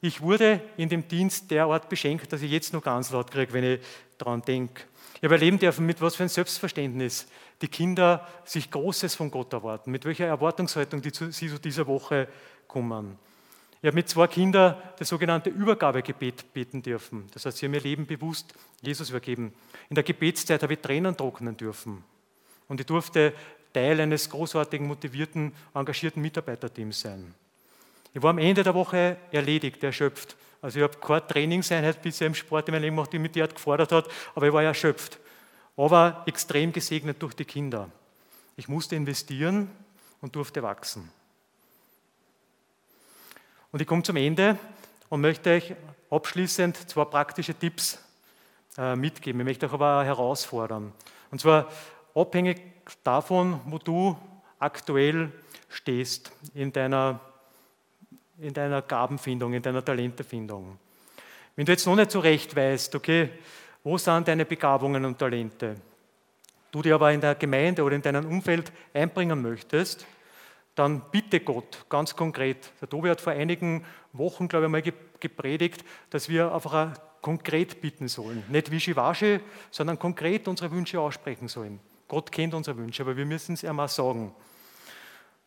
ich 0.00 0.20
wurde 0.20 0.60
in 0.76 0.88
dem 0.88 1.06
Dienst 1.06 1.50
derart 1.50 1.88
beschenkt, 1.88 2.32
dass 2.32 2.42
ich 2.42 2.50
jetzt 2.50 2.72
noch 2.72 2.82
ganz 2.82 3.10
laut 3.10 3.30
kriege, 3.30 3.52
wenn 3.52 3.64
ich 3.64 3.80
daran 4.18 4.42
denke. 4.42 4.82
Ich 5.22 5.26
habe 5.26 5.36
erleben 5.36 5.60
dürfen, 5.60 5.86
mit 5.86 6.00
was 6.00 6.16
für 6.16 6.24
ein 6.24 6.28
Selbstverständnis 6.28 7.28
die 7.60 7.68
Kinder 7.68 8.26
sich 8.44 8.68
Großes 8.68 9.14
von 9.14 9.30
Gott 9.30 9.52
erwarten, 9.52 9.92
mit 9.92 10.04
welcher 10.04 10.26
Erwartungshaltung 10.26 11.00
die 11.00 11.12
zu, 11.12 11.30
sie 11.30 11.48
zu 11.48 11.60
dieser 11.60 11.86
Woche 11.86 12.26
kommen. 12.66 13.16
Ich 13.80 13.86
habe 13.86 13.94
mit 13.94 14.08
zwei 14.08 14.26
Kindern 14.26 14.74
das 14.98 15.08
sogenannte 15.08 15.48
Übergabegebet 15.48 16.52
beten 16.52 16.82
dürfen. 16.82 17.28
Das 17.32 17.46
heißt, 17.46 17.58
sie 17.58 17.66
haben 17.66 17.74
ihr 17.74 17.80
Leben 17.80 18.04
bewusst 18.04 18.52
Jesus 18.80 19.10
übergeben. 19.10 19.54
In 19.88 19.94
der 19.94 20.02
Gebetszeit 20.02 20.60
habe 20.60 20.72
ich 20.72 20.80
Tränen 20.80 21.16
trocknen 21.16 21.56
dürfen. 21.56 22.02
Und 22.66 22.80
ich 22.80 22.86
durfte 22.86 23.32
Teil 23.72 24.00
eines 24.00 24.28
großartigen, 24.28 24.88
motivierten, 24.88 25.52
engagierten 25.72 26.20
Mitarbeiterteams 26.20 26.98
sein. 26.98 27.32
Ich 28.12 28.20
war 28.20 28.30
am 28.30 28.38
Ende 28.38 28.64
der 28.64 28.74
Woche 28.74 29.18
erledigt, 29.30 29.84
erschöpft. 29.84 30.34
Also 30.62 30.78
ich 30.78 30.84
habe 30.84 30.96
keine 30.96 31.26
Trainingseinheit 31.26 32.00
bisher 32.00 32.28
im 32.28 32.34
Sport 32.34 32.68
in 32.68 32.72
meinem 32.72 32.82
Leben 32.82 32.96
gemacht, 32.96 33.12
die 33.12 33.18
mich 33.18 33.32
dort 33.32 33.54
gefordert 33.54 33.92
hat, 33.92 34.08
aber 34.34 34.46
ich 34.46 34.52
war 34.52 34.62
erschöpft. 34.62 35.18
Aber 35.76 36.22
extrem 36.26 36.72
gesegnet 36.72 37.20
durch 37.20 37.34
die 37.34 37.44
Kinder. 37.44 37.90
Ich 38.56 38.68
musste 38.68 38.96
investieren 38.96 39.70
und 40.20 40.34
durfte 40.34 40.62
wachsen. 40.62 41.10
Und 43.72 43.80
ich 43.80 43.88
komme 43.88 44.02
zum 44.02 44.16
Ende 44.16 44.58
und 45.08 45.20
möchte 45.20 45.50
euch 45.50 45.74
abschließend 46.10 46.90
zwei 46.90 47.04
praktische 47.06 47.54
Tipps 47.54 47.98
äh, 48.78 48.94
mitgeben. 48.94 49.40
Ich 49.40 49.46
möchte 49.46 49.66
euch 49.66 49.72
aber 49.72 50.04
herausfordern. 50.04 50.92
Und 51.30 51.40
zwar 51.40 51.68
abhängig 52.14 52.60
davon, 53.02 53.60
wo 53.64 53.78
du 53.78 54.16
aktuell 54.58 55.32
stehst 55.68 56.32
in 56.54 56.72
deiner, 56.72 57.20
in 58.42 58.52
deiner 58.52 58.82
Gabenfindung, 58.82 59.54
in 59.54 59.62
deiner 59.62 59.84
Talentefindung. 59.84 60.76
Wenn 61.54 61.64
du 61.64 61.72
jetzt 61.72 61.86
noch 61.86 61.94
nicht 61.94 62.10
so 62.10 62.20
recht 62.20 62.54
weißt, 62.54 62.94
okay, 62.96 63.30
wo 63.84 63.96
sind 63.98 64.26
deine 64.26 64.44
Begabungen 64.44 65.04
und 65.04 65.18
Talente, 65.18 65.76
du 66.70 66.82
die 66.82 66.92
aber 66.92 67.12
in 67.12 67.20
der 67.20 67.36
Gemeinde 67.36 67.82
oder 67.82 67.94
in 67.94 68.02
deinem 68.02 68.26
Umfeld 68.26 68.72
einbringen 68.92 69.40
möchtest, 69.40 70.06
dann 70.74 71.02
bitte 71.10 71.40
Gott 71.40 71.84
ganz 71.88 72.16
konkret. 72.16 72.72
Der 72.80 72.88
Tobi 72.88 73.10
hat 73.10 73.20
vor 73.20 73.32
einigen 73.32 73.84
Wochen, 74.12 74.48
glaube 74.48 74.66
ich, 74.66 74.72
mal 74.72 74.82
gepredigt, 75.20 75.84
dass 76.10 76.28
wir 76.28 76.52
einfach 76.52 76.94
konkret 77.20 77.80
bitten 77.80 78.08
sollen. 78.08 78.42
Nicht 78.48 78.70
wischiwaschi, 78.70 79.40
sondern 79.70 79.98
konkret 79.98 80.48
unsere 80.48 80.70
Wünsche 80.72 80.98
aussprechen 80.98 81.48
sollen. 81.48 81.78
Gott 82.08 82.32
kennt 82.32 82.54
unsere 82.54 82.76
Wünsche, 82.76 83.02
aber 83.02 83.16
wir 83.16 83.26
müssen 83.26 83.52
es 83.54 83.64
einmal 83.64 83.88
sagen. 83.88 84.34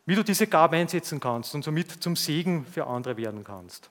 Wie 0.06 0.16
du 0.16 0.24
diese 0.24 0.48
Gabe 0.48 0.78
einsetzen 0.78 1.20
kannst 1.20 1.56
und 1.56 1.64
somit 1.64 1.92
zum 1.92 2.16
Segen 2.16 2.66
für 2.66 2.86
andere 2.86 3.18
werden 3.18 3.44
kannst. 3.44 3.90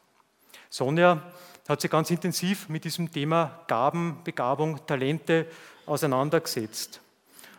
Sonja 0.70 1.22
hat 1.68 1.80
sich 1.80 1.90
ganz 1.90 2.10
intensiv 2.10 2.68
mit 2.68 2.84
diesem 2.84 3.10
Thema 3.10 3.60
Gaben, 3.66 4.18
Begabung, 4.22 4.86
Talente 4.86 5.46
auseinandergesetzt. 5.86 7.00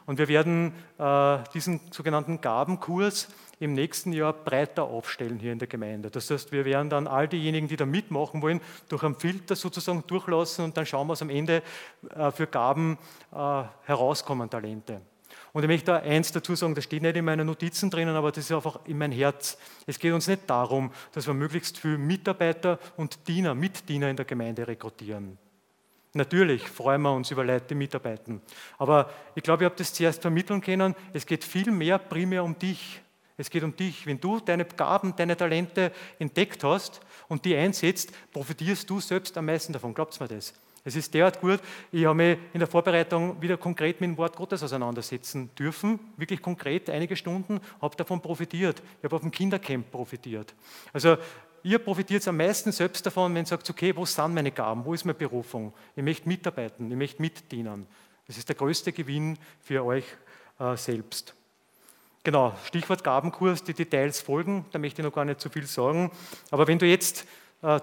Und 0.06 0.20
wir 0.20 0.28
werden 0.28 0.74
äh, 1.00 1.40
diesen 1.54 1.80
sogenannten 1.92 2.40
Gabenkurs 2.40 3.28
im 3.60 3.74
nächsten 3.74 4.14
Jahr 4.14 4.34
breiter 4.34 4.84
aufstellen 4.84 5.40
hier 5.40 5.52
in 5.52 5.60
der 5.60 5.68
Gemeinde. 5.68 6.12
Das 6.12 6.30
heißt, 6.30 6.52
wir 6.52 6.66
werden 6.66 6.90
dann 6.90 7.08
all 7.08 7.28
diejenigen, 7.28 7.68
die 7.68 7.76
da 7.76 7.86
mitmachen 7.86 8.42
wollen, 8.42 8.62
durch 8.90 9.04
einen 9.04 9.16
Filter 9.16 9.56
sozusagen 9.56 10.04
durchlassen 10.06 10.66
und 10.66 10.78
dann 10.78 10.86
schauen 10.86 11.08
was 11.08 11.22
am 11.22 11.30
Ende 11.30 11.64
äh, 12.16 12.32
für 12.32 12.48
Gaben 12.48 12.98
äh, 13.34 13.64
herauskommen, 13.86 14.50
Talente. 14.50 15.02
Und 15.56 15.64
ich 15.64 15.70
möchte 15.70 15.86
da 15.86 16.00
eins 16.00 16.34
dazu 16.34 16.54
sagen, 16.54 16.76
das 16.76 16.84
steht 16.84 17.02
nicht 17.02 17.16
in 17.16 17.24
meinen 17.24 17.48
Notizen 17.48 17.90
drinnen, 17.90 18.14
aber 18.14 18.30
das 18.30 18.44
ist 18.44 18.52
einfach 18.52 18.82
in 18.88 18.98
mein 18.98 19.14
Herz. 19.14 19.58
Es 19.86 19.98
geht 19.98 20.12
uns 20.12 20.28
nicht 20.28 20.42
darum, 20.50 20.92
dass 21.14 21.28
wir 21.28 21.34
möglichst 21.34 21.78
viele 21.78 21.98
Mitarbeiter 21.98 22.78
und 22.98 23.26
Diener, 23.26 23.56
Mitdiener 23.56 24.10
in 24.10 24.18
der 24.18 24.26
Gemeinde 24.26 24.68
rekrutieren. 24.68 25.38
Natürlich 26.12 26.68
freuen 26.68 27.04
wir 27.04 27.14
uns 27.14 27.32
über 27.32 27.46
Leute, 27.46 27.68
die 27.70 27.76
mitarbeiten. 27.76 28.42
Aber 28.78 29.10
ich 29.34 29.44
glaube, 29.44 29.64
ich 29.64 29.70
habe 29.70 29.78
das 29.78 29.94
zuerst 29.94 30.22
vermitteln 30.22 30.60
können. 30.60 30.94
Es 31.14 31.26
geht 31.26 31.46
viel 31.46 31.72
mehr 31.72 32.00
primär 32.00 32.44
um 32.44 32.60
dich. 32.60 33.00
Es 33.38 33.50
geht 33.50 33.64
um 33.64 33.74
dich. 33.74 34.06
Wenn 34.06 34.20
du 34.20 34.42
deine 34.42 34.66
Gaben, 34.66 35.16
deine 35.16 35.38
Talente 35.38 35.94
entdeckt 36.20 36.66
hast 36.66 37.00
und 37.30 37.46
die 37.46 37.56
einsetzt, 37.56 38.12
profitierst 38.34 38.90
du 38.90 39.00
selbst 39.00 39.38
am 39.38 39.46
meisten 39.46 39.72
davon. 39.72 39.94
Glaubt 39.94 40.20
mir 40.20 40.28
das? 40.28 40.54
Es 40.88 40.96
ist 40.96 41.12
derart 41.16 41.42
gut. 41.42 41.60
Ich 41.92 42.06
habe 42.06 42.16
mich 42.16 42.38
in 42.54 42.60
der 42.60 42.68
Vorbereitung 42.68 43.42
wieder 43.42 43.58
konkret 43.58 44.00
mit 44.00 44.12
dem 44.12 44.18
Wort 44.18 44.36
Gottes 44.36 44.62
auseinandersetzen 44.62 45.50
dürfen. 45.56 46.00
Wirklich 46.16 46.44
konkret, 46.44 46.92
einige 46.92 47.16
Stunden, 47.16 47.60
habe 47.82 47.96
davon 47.96 48.22
profitiert. 48.22 48.84
Ich 49.00 49.04
habe 49.04 49.16
auf 49.16 49.24
dem 49.24 49.32
Kindercamp 49.32 49.90
profitiert. 49.90 50.54
Also 50.94 51.18
ihr 51.64 51.80
profitiert 51.80 52.28
am 52.28 52.38
meisten 52.38 52.72
selbst 52.72 53.04
davon, 53.04 53.34
wenn 53.34 53.44
ihr 53.44 53.48
sagt, 53.48 53.68
okay, 53.68 53.96
wo 53.96 54.06
sind 54.06 54.36
meine 54.36 54.52
Gaben, 54.52 54.86
wo 54.86 54.94
ist 54.94 55.06
meine 55.06 55.16
Berufung? 55.16 55.74
Ich 55.96 56.04
möchte 56.04 56.28
mitarbeiten, 56.28 56.92
ich 56.92 56.98
möchte 56.98 57.20
mitdienen. 57.20 57.88
Das 58.28 58.38
ist 58.38 58.48
der 58.48 58.56
größte 58.56 58.94
Gewinn 58.94 59.40
für 59.62 59.84
euch 59.84 60.06
äh, 60.60 60.78
selbst. 60.78 61.34
Genau, 62.24 62.56
Stichwort 62.64 63.04
Gabenkurs, 63.04 63.64
die 63.64 63.74
Details 63.74 64.22
folgen, 64.22 64.66
da 64.72 64.78
möchte 64.78 65.02
ich 65.02 65.06
noch 65.06 65.14
gar 65.14 65.26
nicht 65.26 65.40
zu 65.40 65.50
viel 65.50 65.66
sagen. 65.66 66.12
Aber 66.52 66.68
wenn 66.68 66.78
du 66.78 66.86
jetzt 66.86 67.26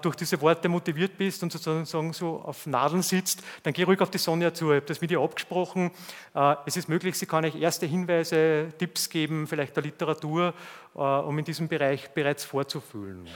durch 0.01 0.15
diese 0.15 0.39
Worte 0.41 0.69
motiviert 0.69 1.17
bist 1.17 1.43
und 1.43 1.51
sozusagen 1.51 2.13
so 2.13 2.41
auf 2.41 2.65
Nadeln 2.65 3.01
sitzt, 3.01 3.43
dann 3.63 3.73
geh 3.73 3.83
ruhig 3.83 3.99
auf 4.01 4.09
die 4.09 4.17
Sonja 4.17 4.53
zu. 4.53 4.71
Ich 4.71 4.77
habe 4.77 4.85
das 4.85 5.01
mit 5.01 5.11
ihr 5.11 5.19
abgesprochen. 5.19 5.91
Äh, 6.33 6.55
es 6.65 6.77
ist 6.77 6.87
möglich, 6.87 7.17
sie 7.17 7.25
kann 7.25 7.43
euch 7.43 7.55
erste 7.55 7.85
Hinweise, 7.85 8.69
Tipps 8.77 9.09
geben, 9.09 9.47
vielleicht 9.47 9.75
der 9.75 9.83
Literatur, 9.83 10.53
äh, 10.95 10.99
um 10.99 11.37
in 11.37 11.45
diesem 11.45 11.67
Bereich 11.67 12.09
bereits 12.11 12.45
vorzufühlen. 12.45 13.27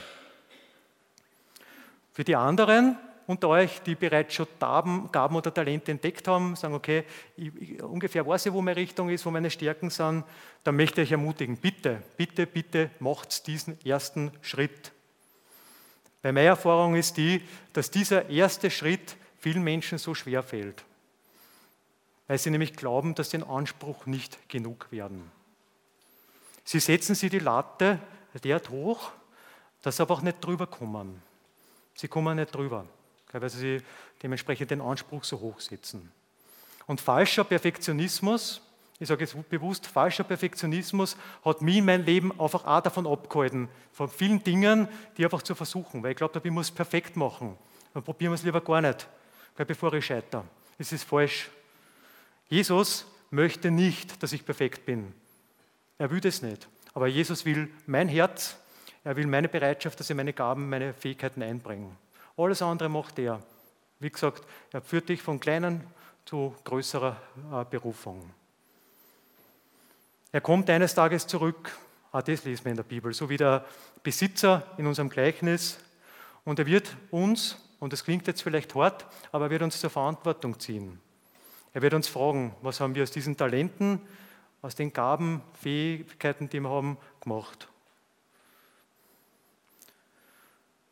Für 2.12 2.24
die 2.24 2.36
anderen 2.36 2.96
unter 3.26 3.48
euch, 3.48 3.82
die 3.82 3.94
bereits 3.94 4.34
schon 4.34 4.46
Gaben, 4.58 5.12
Gaben 5.12 5.36
oder 5.36 5.52
Talente 5.52 5.92
entdeckt 5.92 6.26
haben, 6.26 6.56
sagen, 6.56 6.74
okay, 6.74 7.04
ich, 7.36 7.54
ich, 7.60 7.82
ungefähr 7.82 8.26
weiß 8.26 8.46
ich, 8.46 8.52
wo 8.54 8.62
meine 8.62 8.76
Richtung 8.76 9.10
ist, 9.10 9.26
wo 9.26 9.30
meine 9.30 9.50
Stärken 9.50 9.90
sind, 9.90 10.24
dann 10.64 10.76
möchte 10.76 11.02
ich 11.02 11.08
euch 11.08 11.12
ermutigen, 11.12 11.58
bitte, 11.58 12.02
bitte, 12.16 12.46
bitte 12.46 12.90
macht 13.00 13.46
diesen 13.46 13.78
ersten 13.84 14.32
Schritt. 14.40 14.92
Bei 16.28 16.32
meiner 16.32 16.48
Erfahrung 16.48 16.94
ist 16.94 17.16
die, 17.16 17.40
dass 17.72 17.90
dieser 17.90 18.28
erste 18.28 18.70
Schritt 18.70 19.16
vielen 19.38 19.62
Menschen 19.62 19.96
so 19.96 20.14
schwer 20.14 20.42
fällt, 20.42 20.84
weil 22.26 22.36
sie 22.36 22.50
nämlich 22.50 22.74
glauben, 22.74 23.14
dass 23.14 23.30
sie 23.30 23.38
in 23.38 23.44
Anspruch 23.44 24.04
nicht 24.04 24.46
genug 24.46 24.92
werden. 24.92 25.32
Sie 26.64 26.80
setzen 26.80 27.14
sie 27.14 27.30
die 27.30 27.38
Latte 27.38 27.98
derart 28.44 28.68
hoch, 28.68 29.10
dass 29.80 29.96
sie 29.96 30.02
einfach 30.02 30.20
nicht 30.20 30.44
drüber 30.44 30.66
kommen. 30.66 31.22
Sie 31.94 32.08
kommen 32.08 32.36
nicht 32.36 32.54
drüber, 32.54 32.84
weil 33.32 33.48
sie 33.48 33.80
dementsprechend 34.22 34.70
den 34.70 34.82
Anspruch 34.82 35.24
so 35.24 35.40
hoch 35.40 35.60
setzen. 35.60 36.12
Und 36.86 37.00
falscher 37.00 37.44
Perfektionismus, 37.44 38.60
ich 39.00 39.08
sage 39.08 39.24
jetzt 39.24 39.48
bewusst, 39.48 39.86
falscher 39.86 40.24
Perfektionismus 40.24 41.16
hat 41.44 41.62
mich 41.62 41.76
in 41.76 41.84
meinem 41.84 42.04
Leben 42.04 42.32
einfach 42.40 42.64
auch 42.64 42.80
davon 42.80 43.06
abgehalten, 43.06 43.68
von 43.92 44.08
vielen 44.08 44.42
Dingen, 44.42 44.88
die 45.16 45.24
einfach 45.24 45.42
zu 45.42 45.54
versuchen, 45.54 46.02
weil 46.02 46.12
ich 46.12 46.16
glaube, 46.16 46.40
ich 46.42 46.50
muss 46.50 46.66
es 46.66 46.74
perfekt 46.74 47.16
machen. 47.16 47.56
Dann 47.94 48.02
probieren 48.02 48.32
wir 48.32 48.34
es 48.34 48.42
lieber 48.42 48.60
gar 48.60 48.80
nicht, 48.80 49.06
bevor 49.56 49.92
ich 49.94 50.06
scheitere. 50.06 50.44
Das 50.78 50.92
ist 50.92 51.04
falsch. 51.04 51.48
Jesus 52.48 53.06
möchte 53.30 53.70
nicht, 53.70 54.20
dass 54.22 54.32
ich 54.32 54.44
perfekt 54.44 54.84
bin. 54.84 55.12
Er 55.98 56.10
will 56.10 56.20
das 56.20 56.42
nicht. 56.42 56.68
Aber 56.94 57.06
Jesus 57.06 57.44
will 57.44 57.70
mein 57.86 58.08
Herz, 58.08 58.56
er 59.04 59.16
will 59.16 59.26
meine 59.26 59.48
Bereitschaft, 59.48 60.00
dass 60.00 60.10
ich 60.10 60.16
meine 60.16 60.32
Gaben, 60.32 60.68
meine 60.68 60.92
Fähigkeiten 60.92 61.42
einbringe. 61.42 61.90
Alles 62.36 62.62
andere 62.62 62.88
macht 62.88 63.18
er. 63.18 63.42
Wie 64.00 64.10
gesagt, 64.10 64.42
er 64.72 64.80
führt 64.80 65.08
dich 65.08 65.22
von 65.22 65.38
kleinen 65.38 65.84
zu 66.24 66.54
größerer 66.64 67.16
äh, 67.52 67.64
Berufung. 67.64 68.30
Er 70.30 70.42
kommt 70.42 70.68
eines 70.68 70.94
Tages 70.94 71.26
zurück, 71.26 71.72
auch 72.12 72.20
das 72.20 72.44
lesen 72.44 72.64
wir 72.64 72.70
in 72.70 72.76
der 72.76 72.84
Bibel, 72.84 73.14
so 73.14 73.30
wie 73.30 73.38
der 73.38 73.64
Besitzer 74.02 74.66
in 74.76 74.86
unserem 74.86 75.08
Gleichnis. 75.08 75.78
Und 76.44 76.58
er 76.58 76.66
wird 76.66 76.96
uns, 77.10 77.56
und 77.80 77.92
das 77.92 78.04
klingt 78.04 78.26
jetzt 78.26 78.42
vielleicht 78.42 78.74
hart, 78.74 79.06
aber 79.32 79.46
er 79.46 79.50
wird 79.50 79.62
uns 79.62 79.80
zur 79.80 79.90
Verantwortung 79.90 80.58
ziehen. 80.60 81.00
Er 81.72 81.80
wird 81.80 81.94
uns 81.94 82.08
fragen, 82.08 82.54
was 82.60 82.80
haben 82.80 82.94
wir 82.94 83.02
aus 83.02 83.10
diesen 83.10 83.36
Talenten, 83.36 84.00
aus 84.60 84.74
den 84.74 84.92
Gaben, 84.92 85.42
Fähigkeiten, 85.60 86.50
die 86.50 86.60
wir 86.60 86.70
haben, 86.70 86.98
gemacht. 87.20 87.68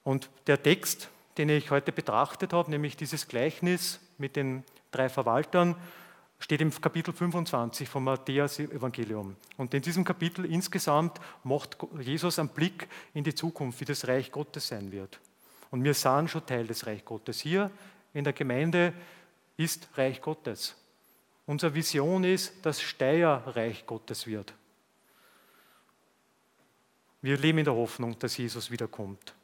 Und 0.03 0.31
der 0.46 0.62
Text, 0.62 1.09
den 1.37 1.49
ich 1.51 1.70
heute 1.70 1.92
betrachtet 1.92 2.53
habe, 2.53 2.70
nämlich 2.70 2.96
dieses 2.96 3.29
Gleichnis 3.29 4.01
mit 4.16 4.37
den 4.37 4.64
drei 4.92 5.09
Verwaltern, 5.09 5.75
steht 6.38 6.61
im 6.61 6.70
Kapitel 6.81 7.12
25 7.12 7.88
vom 7.88 8.05
Matthäus-Evangelium. 8.05 9.37
Und 9.57 9.75
in 9.75 9.83
diesem 9.83 10.05
Kapitel 10.05 10.44
insgesamt 10.44 11.18
macht 11.44 11.77
Jesus 12.01 12.38
einen 12.38 12.51
Blick 12.51 12.88
in 13.14 13.25
die 13.25 13.35
Zukunft, 13.35 13.81
wie 13.81 13.87
das 13.87 14.07
Reich 14.07 14.31
Gottes 14.31 14.68
sein 14.68 14.92
wird. 14.92 15.18
Und 15.70 15.83
wir 15.83 15.94
sind 15.94 16.31
schon 16.31 16.46
Teil 16.46 16.66
des 16.66 16.87
Reich 16.87 17.05
Gottes. 17.05 17.40
Hier 17.40 17.70
in 18.12 18.25
der 18.25 18.33
Gemeinde 18.33 18.92
ist 19.57 19.88
Reich 19.94 20.20
Gottes. 20.20 20.77
Unsere 21.46 21.75
Vision 21.75 22.25
ist, 22.25 22.55
dass 22.64 22.83
Steyr 22.83 23.42
Reich 23.46 23.87
Gottes 23.87 24.27
wird. 24.27 24.53
Wir 27.22 27.38
leben 27.38 27.59
in 27.59 27.64
der 27.64 27.75
Hoffnung, 27.75 28.18
dass 28.18 28.37
Jesus 28.37 28.70
wiederkommt. 28.70 29.35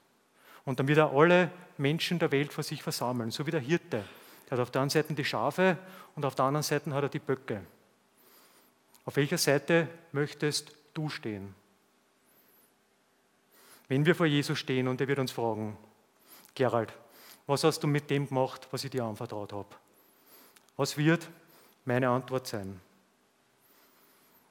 Und 0.64 0.78
dann 0.78 0.88
wird 0.88 0.98
er 0.98 1.12
alle 1.12 1.50
Menschen 1.78 2.18
der 2.18 2.31
Welt 2.31 2.52
vor 2.52 2.62
sich 2.62 2.83
versammeln, 2.83 3.31
so 3.31 3.46
wie 3.46 3.50
der 3.50 3.61
Hirte. 3.61 4.05
Er 4.52 4.58
hat 4.58 4.62
auf 4.64 4.70
der 4.70 4.82
einen 4.82 4.90
Seite 4.90 5.14
die 5.14 5.24
Schafe 5.24 5.78
und 6.14 6.26
auf 6.26 6.34
der 6.34 6.44
anderen 6.44 6.62
Seite 6.62 6.92
hat 6.92 7.02
er 7.02 7.08
die 7.08 7.20
Böcke. 7.20 7.62
Auf 9.06 9.16
welcher 9.16 9.38
Seite 9.38 9.88
möchtest 10.12 10.72
du 10.92 11.08
stehen? 11.08 11.54
Wenn 13.88 14.04
wir 14.04 14.14
vor 14.14 14.26
Jesus 14.26 14.58
stehen 14.58 14.88
und 14.88 15.00
er 15.00 15.08
wird 15.08 15.20
uns 15.20 15.32
fragen, 15.32 15.78
Gerald, 16.54 16.92
was 17.46 17.64
hast 17.64 17.82
du 17.82 17.86
mit 17.86 18.10
dem 18.10 18.28
gemacht, 18.28 18.68
was 18.70 18.84
ich 18.84 18.90
dir 18.90 19.04
anvertraut 19.04 19.54
habe? 19.54 19.68
Was 20.76 20.98
wird 20.98 21.30
meine 21.86 22.10
Antwort 22.10 22.46
sein? 22.46 22.78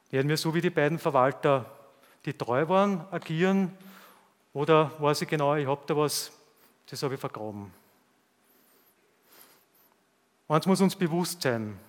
Werden 0.10 0.30
wir 0.30 0.38
so 0.38 0.56
wie 0.56 0.62
die 0.62 0.72
beiden 0.72 0.98
Verwalter, 0.98 1.70
die 2.26 2.34
treu 2.34 2.68
waren, 2.70 3.06
agieren? 3.12 3.78
Oder 4.52 5.00
weiß 5.00 5.22
ich 5.22 5.28
genau, 5.28 5.54
ich 5.54 5.68
habe 5.68 5.84
da 5.86 5.96
was, 5.96 6.32
das 6.88 7.04
habe 7.04 7.14
ich 7.14 7.20
vergraben? 7.20 7.72
Eins 10.52 10.66
muss 10.66 10.82
uns 10.82 10.98
bewusst 10.98 11.44
sein, 11.44 11.80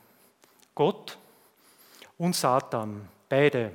Gott 0.77 1.19
und 2.17 2.37
Satan, 2.37 3.09
beide, 3.29 3.73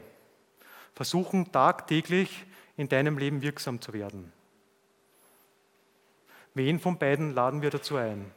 versuchen 0.96 1.52
tagtäglich 1.52 2.46
in 2.78 2.88
deinem 2.88 3.18
Leben 3.18 3.42
wirksam 3.42 3.82
zu 3.82 3.92
werden. 3.92 4.32
Wen 6.54 6.80
von 6.80 6.98
beiden 6.98 7.34
laden 7.34 7.62
wir 7.62 7.70
dazu 7.70 7.98
ein? 7.98 8.32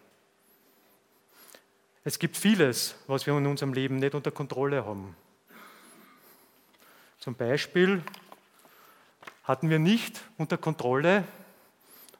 Es 2.03 2.19
gibt 2.19 2.37
vieles, 2.37 2.97
was 3.07 3.29
wir 3.29 3.39
in 3.39 3.47
unserem 3.47 3.73
Leben 3.73 4.01
nicht 4.01 4.17
unter 4.17 4.33
Kontrolle 4.33 4.85
haben. 4.85 5.15
Zum 7.21 7.37
Beispiel 7.37 8.03
hatten 9.45 9.71
wir 9.71 9.79
nicht 9.79 10.21
unter 10.37 10.59
Kontrolle, 10.59 11.23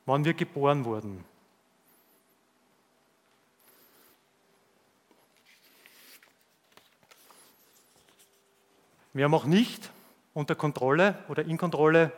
wann 0.07 0.25
wir 0.25 0.35
geboren 0.35 0.85
wurden. 0.85 1.25
Wir 9.13 9.25
haben 9.25 9.35
auch 9.35 9.45
nicht 9.45 9.91
unter 10.35 10.55
Kontrolle 10.55 11.25
oder 11.29 11.45
in 11.45 11.59
Kontrolle, 11.59 12.13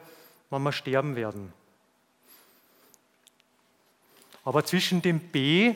wann 0.51 0.63
wir 0.63 0.73
sterben 0.73 1.17
werden. 1.17 1.53
Aber 4.45 4.65
zwischen 4.65 5.01
dem 5.01 5.19
B 5.19 5.75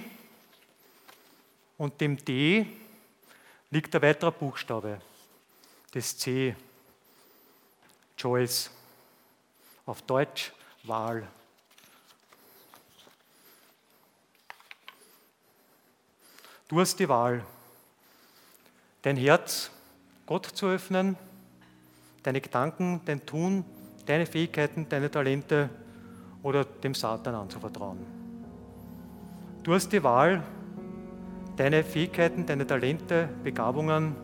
und 1.79 2.01
dem 2.01 2.23
D 2.23 2.67
liegt 3.71 3.95
ein 3.95 4.03
weiterer 4.03 4.33
Buchstabe, 4.33 5.01
das 5.93 6.19
C, 6.19 6.55
Choice, 8.17 8.71
auf 9.87 10.03
Deutsch 10.03 10.53
Wahl. 10.83 11.27
Du 16.69 16.81
hast 16.81 16.99
die 16.99 17.09
Wahl, 17.09 17.47
dein 19.03 19.17
Herz 19.17 19.71
Gott 20.27 20.47
zu 20.47 20.67
öffnen, 20.67 21.17
deine 22.25 22.41
Gedanken, 22.41 23.01
dein 23.05 23.25
Tun, 23.25 23.65
deine 24.07 24.27
Fähigkeiten, 24.27 24.87
deine 24.89 25.09
Talente 25.09 25.71
oder 26.43 26.65
dem 26.65 26.95
Satan 26.95 27.37
anzuvertrauen. 27.37 27.99
Du 29.63 29.73
hast 29.73 29.93
die 29.93 30.03
Wahl, 30.03 30.43
deine 31.57 31.85
Fähigkeiten, 31.85 32.45
deine 32.45 32.67
Talente, 32.67 33.29
Begabungen 33.45 34.17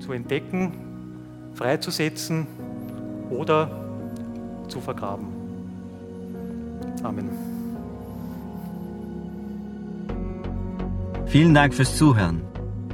zu 0.00 0.12
entdecken, 0.12 0.72
freizusetzen 1.54 2.46
oder 3.30 3.70
zu 4.68 4.80
vergraben. 4.80 5.28
Amen. 7.04 7.30
Vielen 11.26 11.54
Dank 11.54 11.74
fürs 11.74 11.96
Zuhören. 11.96 12.42